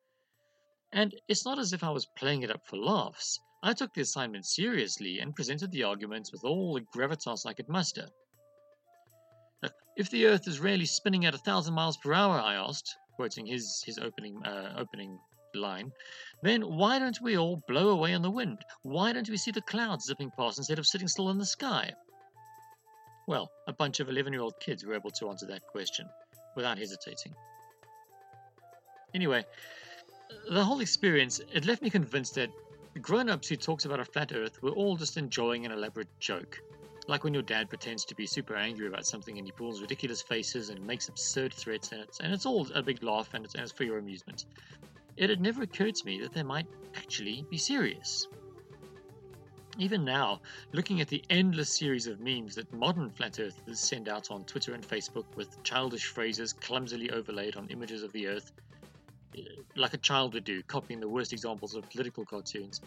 And 0.92 1.14
it's 1.28 1.44
not 1.44 1.58
as 1.58 1.72
if 1.72 1.82
I 1.82 1.90
was 1.90 2.06
playing 2.16 2.42
it 2.42 2.50
up 2.50 2.66
for 2.66 2.76
laughs. 2.76 3.38
I 3.62 3.72
took 3.72 3.94
the 3.94 4.02
assignment 4.02 4.46
seriously 4.46 5.18
and 5.18 5.34
presented 5.34 5.70
the 5.70 5.82
arguments 5.82 6.32
with 6.32 6.44
all 6.44 6.74
the 6.74 6.80
gravitas 6.80 7.44
I 7.44 7.54
could 7.54 7.68
muster. 7.68 8.08
If 9.96 10.10
the 10.10 10.26
Earth 10.26 10.46
is 10.46 10.60
really 10.60 10.86
spinning 10.86 11.24
at 11.24 11.34
a 11.34 11.38
thousand 11.38 11.74
miles 11.74 11.96
per 11.96 12.12
hour, 12.12 12.38
I 12.38 12.54
asked, 12.54 12.96
quoting 13.16 13.46
his, 13.46 13.82
his 13.84 13.98
opening, 13.98 14.40
uh, 14.46 14.74
opening 14.78 15.18
line, 15.54 15.90
then 16.42 16.62
why 16.62 17.00
don't 17.00 17.20
we 17.20 17.36
all 17.36 17.64
blow 17.66 17.88
away 17.88 18.14
on 18.14 18.22
the 18.22 18.30
wind? 18.30 18.64
Why 18.82 19.12
don't 19.12 19.28
we 19.28 19.36
see 19.36 19.50
the 19.50 19.60
clouds 19.62 20.04
zipping 20.04 20.30
past 20.38 20.58
instead 20.58 20.78
of 20.78 20.86
sitting 20.86 21.08
still 21.08 21.30
in 21.30 21.38
the 21.38 21.46
sky? 21.46 21.92
Well, 23.28 23.50
a 23.66 23.74
bunch 23.74 24.00
of 24.00 24.08
11 24.08 24.32
year 24.32 24.40
old 24.40 24.58
kids 24.58 24.86
were 24.86 24.94
able 24.94 25.10
to 25.10 25.28
answer 25.28 25.44
that 25.46 25.60
question 25.66 26.08
without 26.54 26.78
hesitating. 26.78 27.34
Anyway, 29.14 29.44
the 30.50 30.64
whole 30.64 30.80
experience, 30.80 31.38
it 31.52 31.66
left 31.66 31.82
me 31.82 31.90
convinced 31.90 32.36
that 32.36 32.48
grown 33.02 33.28
ups 33.28 33.48
who 33.48 33.56
talked 33.56 33.84
about 33.84 34.00
a 34.00 34.04
flat 34.06 34.32
earth 34.34 34.62
were 34.62 34.70
all 34.70 34.96
just 34.96 35.18
enjoying 35.18 35.66
an 35.66 35.72
elaborate 35.72 36.08
joke. 36.20 36.58
Like 37.06 37.22
when 37.22 37.34
your 37.34 37.42
dad 37.42 37.68
pretends 37.68 38.06
to 38.06 38.14
be 38.14 38.26
super 38.26 38.56
angry 38.56 38.86
about 38.86 39.04
something 39.04 39.36
and 39.36 39.46
he 39.46 39.52
pulls 39.52 39.82
ridiculous 39.82 40.22
faces 40.22 40.70
and 40.70 40.86
makes 40.86 41.10
absurd 41.10 41.52
threats, 41.52 41.92
and 41.92 42.00
it's, 42.00 42.20
and 42.20 42.32
it's 42.32 42.46
all 42.46 42.66
a 42.74 42.82
big 42.82 43.02
laugh 43.02 43.28
and 43.34 43.44
it's, 43.44 43.54
and 43.54 43.62
it's 43.62 43.72
for 43.72 43.84
your 43.84 43.98
amusement. 43.98 44.46
It 45.18 45.28
had 45.28 45.42
never 45.42 45.64
occurred 45.64 45.96
to 45.96 46.06
me 46.06 46.18
that 46.22 46.32
they 46.32 46.42
might 46.42 46.66
actually 46.96 47.44
be 47.50 47.58
serious. 47.58 48.26
Even 49.80 50.04
now, 50.04 50.40
looking 50.72 51.00
at 51.00 51.06
the 51.06 51.22
endless 51.30 51.78
series 51.78 52.08
of 52.08 52.18
memes 52.18 52.56
that 52.56 52.72
modern 52.72 53.08
flat 53.10 53.38
earthers 53.38 53.78
send 53.78 54.08
out 54.08 54.28
on 54.28 54.42
Twitter 54.42 54.74
and 54.74 54.82
Facebook 54.82 55.24
with 55.36 55.62
childish 55.62 56.06
phrases 56.06 56.52
clumsily 56.52 57.10
overlaid 57.10 57.54
on 57.54 57.68
images 57.70 58.02
of 58.02 58.12
the 58.12 58.26
earth, 58.26 58.50
eh, 59.36 59.42
like 59.76 59.94
a 59.94 59.98
child 59.98 60.34
would 60.34 60.42
do, 60.42 60.60
copying 60.64 60.98
the 60.98 61.08
worst 61.08 61.32
examples 61.32 61.76
of 61.76 61.88
political 61.90 62.24
cartoons. 62.24 62.80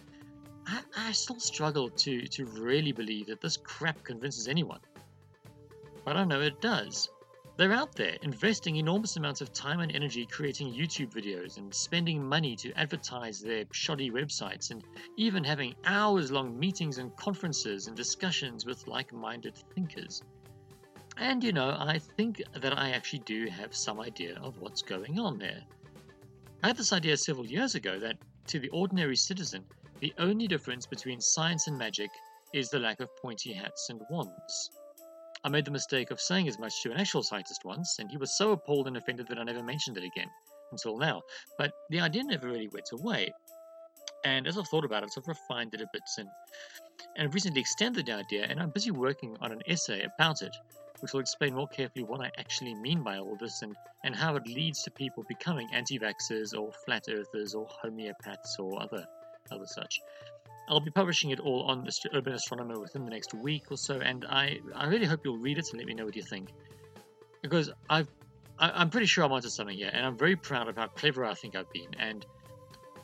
I, 0.67 0.81
I 0.97 1.11
still 1.13 1.39
struggle 1.39 1.89
to, 1.89 2.27
to 2.27 2.45
really 2.59 2.91
believe 2.91 3.27
that 3.27 3.39
this 3.39 3.55
crap 3.55 4.03
convinces 4.03 4.49
anyone. 4.49 4.81
But 6.03 6.17
I 6.17 6.25
know 6.25 6.41
it 6.41 6.59
does. 6.59 7.07
They're 7.57 7.73
out 7.73 7.95
there 7.95 8.17
investing 8.21 8.77
enormous 8.77 9.17
amounts 9.17 9.41
of 9.41 9.53
time 9.53 9.81
and 9.81 9.93
energy 9.93 10.25
creating 10.25 10.73
YouTube 10.73 11.11
videos 11.11 11.57
and 11.57 11.73
spending 11.73 12.23
money 12.23 12.55
to 12.55 12.71
advertise 12.73 13.39
their 13.39 13.65
shoddy 13.71 14.09
websites 14.09 14.71
and 14.71 14.83
even 15.17 15.43
having 15.43 15.75
hours 15.85 16.31
long 16.31 16.57
meetings 16.57 16.97
and 16.97 17.15
conferences 17.17 17.87
and 17.87 17.95
discussions 17.95 18.65
with 18.65 18.87
like 18.87 19.13
minded 19.13 19.55
thinkers. 19.75 20.23
And 21.17 21.43
you 21.43 21.51
know, 21.51 21.75
I 21.77 21.99
think 21.99 22.41
that 22.61 22.77
I 22.77 22.91
actually 22.91 23.23
do 23.25 23.47
have 23.47 23.75
some 23.75 23.99
idea 23.99 24.39
of 24.41 24.57
what's 24.59 24.81
going 24.81 25.19
on 25.19 25.37
there. 25.37 25.61
I 26.63 26.67
had 26.67 26.77
this 26.77 26.93
idea 26.93 27.17
several 27.17 27.45
years 27.45 27.75
ago 27.75 27.99
that, 27.99 28.17
to 28.47 28.59
the 28.59 28.69
ordinary 28.69 29.15
citizen, 29.15 29.65
the 29.99 30.13
only 30.17 30.47
difference 30.47 30.87
between 30.87 31.19
science 31.19 31.67
and 31.67 31.77
magic 31.77 32.11
is 32.53 32.69
the 32.69 32.79
lack 32.79 33.01
of 33.01 33.15
pointy 33.17 33.53
hats 33.53 33.89
and 33.89 34.01
wands. 34.09 34.71
I 35.43 35.49
made 35.49 35.65
the 35.65 35.71
mistake 35.71 36.11
of 36.11 36.21
saying 36.21 36.47
as 36.47 36.59
much 36.59 36.83
to 36.83 36.91
an 36.91 36.97
actual 36.97 37.23
scientist 37.23 37.65
once, 37.65 37.97
and 37.97 38.11
he 38.11 38.17
was 38.17 38.37
so 38.37 38.51
appalled 38.51 38.87
and 38.87 38.95
offended 38.95 39.27
that 39.27 39.39
I 39.39 39.43
never 39.43 39.63
mentioned 39.63 39.97
it 39.97 40.03
again, 40.03 40.29
until 40.71 40.97
now. 40.97 41.21
But 41.57 41.71
the 41.89 41.99
idea 41.99 42.23
never 42.23 42.47
really 42.47 42.69
went 42.71 42.91
away. 42.91 43.31
And 44.23 44.45
as 44.45 44.55
I've 44.55 44.67
thought 44.67 44.85
about 44.85 45.03
it, 45.03 45.09
I've 45.17 45.27
refined 45.27 45.73
it 45.73 45.81
a 45.81 45.87
bit 45.91 46.03
and, 46.19 46.29
and 47.17 47.33
recently 47.33 47.61
extended 47.61 48.05
the 48.05 48.13
idea, 48.13 48.45
and 48.45 48.59
I'm 48.59 48.69
busy 48.69 48.91
working 48.91 49.35
on 49.41 49.51
an 49.51 49.61
essay 49.67 50.03
about 50.03 50.43
it, 50.43 50.55
which 50.99 51.13
will 51.13 51.21
explain 51.21 51.55
more 51.55 51.67
carefully 51.67 52.05
what 52.05 52.21
I 52.21 52.31
actually 52.37 52.75
mean 52.75 53.01
by 53.01 53.17
all 53.17 53.35
this 53.35 53.63
and, 53.63 53.75
and 54.03 54.15
how 54.15 54.35
it 54.35 54.45
leads 54.45 54.83
to 54.83 54.91
people 54.91 55.23
becoming 55.27 55.67
anti 55.73 55.97
vaxxers 55.97 56.55
or 56.55 56.71
flat 56.85 57.05
earthers 57.09 57.55
or 57.55 57.67
homeopaths 57.83 58.59
or 58.59 58.79
other, 58.79 59.07
other 59.51 59.65
such. 59.65 59.99
I'll 60.71 60.79
be 60.79 60.89
publishing 60.89 61.31
it 61.31 61.41
all 61.41 61.63
on 61.63 61.85
Urban 62.13 62.31
Astronomer 62.31 62.79
within 62.79 63.03
the 63.03 63.11
next 63.11 63.33
week 63.33 63.65
or 63.71 63.77
so, 63.77 63.99
and 63.99 64.23
I, 64.29 64.61
I 64.73 64.87
really 64.87 65.05
hope 65.05 65.19
you'll 65.25 65.37
read 65.37 65.57
it 65.57 65.67
and 65.71 65.77
let 65.77 65.85
me 65.85 65.93
know 65.93 66.05
what 66.05 66.15
you 66.15 66.23
think. 66.23 66.47
Because 67.41 67.69
I've, 67.89 68.07
I, 68.57 68.71
I'm 68.71 68.89
pretty 68.89 69.05
sure 69.05 69.25
I'm 69.25 69.33
onto 69.33 69.49
something 69.49 69.75
here, 69.75 69.89
and 69.91 70.05
I'm 70.05 70.17
very 70.17 70.37
proud 70.37 70.69
of 70.69 70.77
how 70.77 70.87
clever 70.87 71.25
I 71.25 71.33
think 71.33 71.57
I've 71.57 71.69
been. 71.73 71.93
And, 71.99 72.25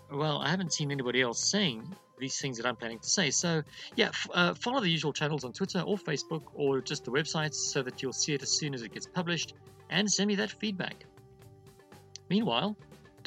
well, 0.09 0.37
I 0.37 0.49
haven't 0.49 0.71
seen 0.71 0.91
anybody 0.91 1.21
else 1.21 1.43
saying 1.51 1.93
these 2.17 2.39
things 2.39 2.55
that 2.55 2.65
I'm 2.65 2.77
planning 2.77 2.99
to 2.99 3.09
say. 3.09 3.31
So, 3.31 3.61
yeah, 3.97 4.07
f- 4.07 4.29
uh, 4.33 4.53
follow 4.53 4.79
the 4.79 4.89
usual 4.89 5.11
channels 5.11 5.43
on 5.43 5.51
Twitter 5.51 5.81
or 5.81 5.97
Facebook 5.97 6.43
or 6.53 6.79
just 6.79 7.03
the 7.03 7.11
websites 7.11 7.55
so 7.55 7.83
that 7.83 8.01
you'll 8.01 8.13
see 8.13 8.33
it 8.33 8.41
as 8.43 8.57
soon 8.57 8.75
as 8.75 8.81
it 8.81 8.93
gets 8.93 9.07
published, 9.07 9.55
and 9.89 10.09
send 10.09 10.29
me 10.29 10.35
that 10.35 10.51
feedback. 10.51 11.05
Meanwhile, 12.29 12.77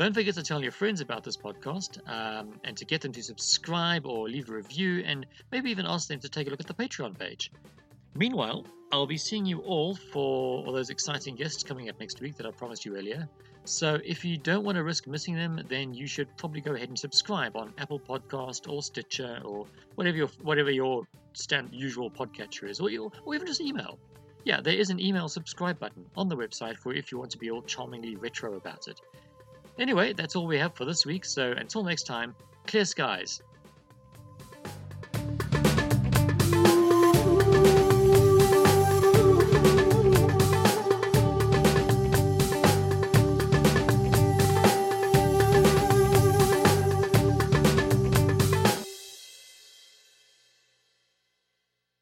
don't 0.00 0.14
forget 0.14 0.34
to 0.34 0.42
tell 0.42 0.62
your 0.62 0.72
friends 0.72 1.02
about 1.02 1.22
this 1.22 1.36
podcast 1.36 1.98
um, 2.08 2.58
and 2.64 2.74
to 2.74 2.86
get 2.86 3.02
them 3.02 3.12
to 3.12 3.22
subscribe 3.22 4.06
or 4.06 4.30
leave 4.30 4.48
a 4.48 4.54
review 4.54 5.02
and 5.04 5.26
maybe 5.52 5.70
even 5.70 5.84
ask 5.84 6.08
them 6.08 6.18
to 6.18 6.26
take 6.26 6.46
a 6.46 6.50
look 6.50 6.58
at 6.58 6.66
the 6.66 6.72
Patreon 6.72 7.18
page. 7.18 7.52
Meanwhile, 8.14 8.64
I'll 8.92 9.06
be 9.06 9.18
seeing 9.18 9.44
you 9.44 9.58
all 9.58 9.94
for 9.94 10.64
all 10.64 10.72
those 10.72 10.88
exciting 10.88 11.34
guests 11.34 11.62
coming 11.62 11.90
up 11.90 12.00
next 12.00 12.22
week 12.22 12.34
that 12.36 12.46
I 12.46 12.50
promised 12.50 12.86
you 12.86 12.96
earlier. 12.96 13.28
So 13.64 13.98
if 14.02 14.24
you 14.24 14.38
don't 14.38 14.64
want 14.64 14.76
to 14.76 14.84
risk 14.84 15.06
missing 15.06 15.34
them, 15.34 15.60
then 15.68 15.92
you 15.92 16.06
should 16.06 16.34
probably 16.38 16.62
go 16.62 16.72
ahead 16.72 16.88
and 16.88 16.98
subscribe 16.98 17.54
on 17.54 17.74
Apple 17.76 18.00
Podcast 18.00 18.72
or 18.72 18.82
Stitcher 18.82 19.42
or 19.44 19.66
whatever 19.96 20.16
your 20.16 20.28
whatever 20.40 20.70
your 20.70 21.06
stand 21.34 21.68
usual 21.74 22.10
podcatcher 22.10 22.70
is, 22.70 22.80
or, 22.80 22.88
your, 22.88 23.12
or 23.26 23.34
even 23.34 23.46
just 23.46 23.60
email. 23.60 23.98
Yeah, 24.44 24.62
there 24.62 24.72
is 24.72 24.88
an 24.88 24.98
email 24.98 25.28
subscribe 25.28 25.78
button 25.78 26.06
on 26.16 26.30
the 26.30 26.36
website 26.38 26.78
for 26.78 26.94
if 26.94 27.12
you 27.12 27.18
want 27.18 27.32
to 27.32 27.38
be 27.38 27.50
all 27.50 27.60
charmingly 27.60 28.16
retro 28.16 28.54
about 28.54 28.88
it. 28.88 28.98
Anyway, 29.80 30.12
that's 30.12 30.36
all 30.36 30.46
we 30.46 30.58
have 30.58 30.74
for 30.74 30.84
this 30.84 31.06
week, 31.06 31.24
so 31.24 31.52
until 31.52 31.82
next 31.82 32.02
time, 32.02 32.34
clear 32.66 32.84
skies 32.84 33.40